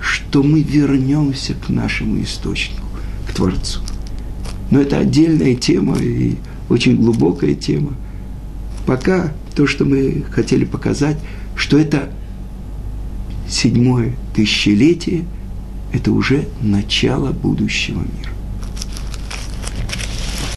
что 0.00 0.42
мы 0.42 0.60
вернемся 0.60 1.54
к 1.54 1.68
нашему 1.68 2.22
источнику, 2.22 2.86
к 3.28 3.32
Творцу. 3.32 3.80
Но 4.70 4.80
это 4.80 4.98
отдельная 4.98 5.54
тема 5.54 5.96
и 5.98 6.36
очень 6.68 6.96
глубокая 6.96 7.54
тема. 7.54 7.92
Пока 8.86 9.32
то, 9.54 9.66
что 9.66 9.84
мы 9.84 10.24
хотели 10.30 10.64
показать, 10.64 11.16
что 11.56 11.78
это 11.78 12.10
седьмое 13.48 14.16
тысячелетие, 14.34 15.24
это 15.92 16.10
уже 16.10 16.48
начало 16.60 17.30
будущего 17.30 18.00
мира. 18.00 18.33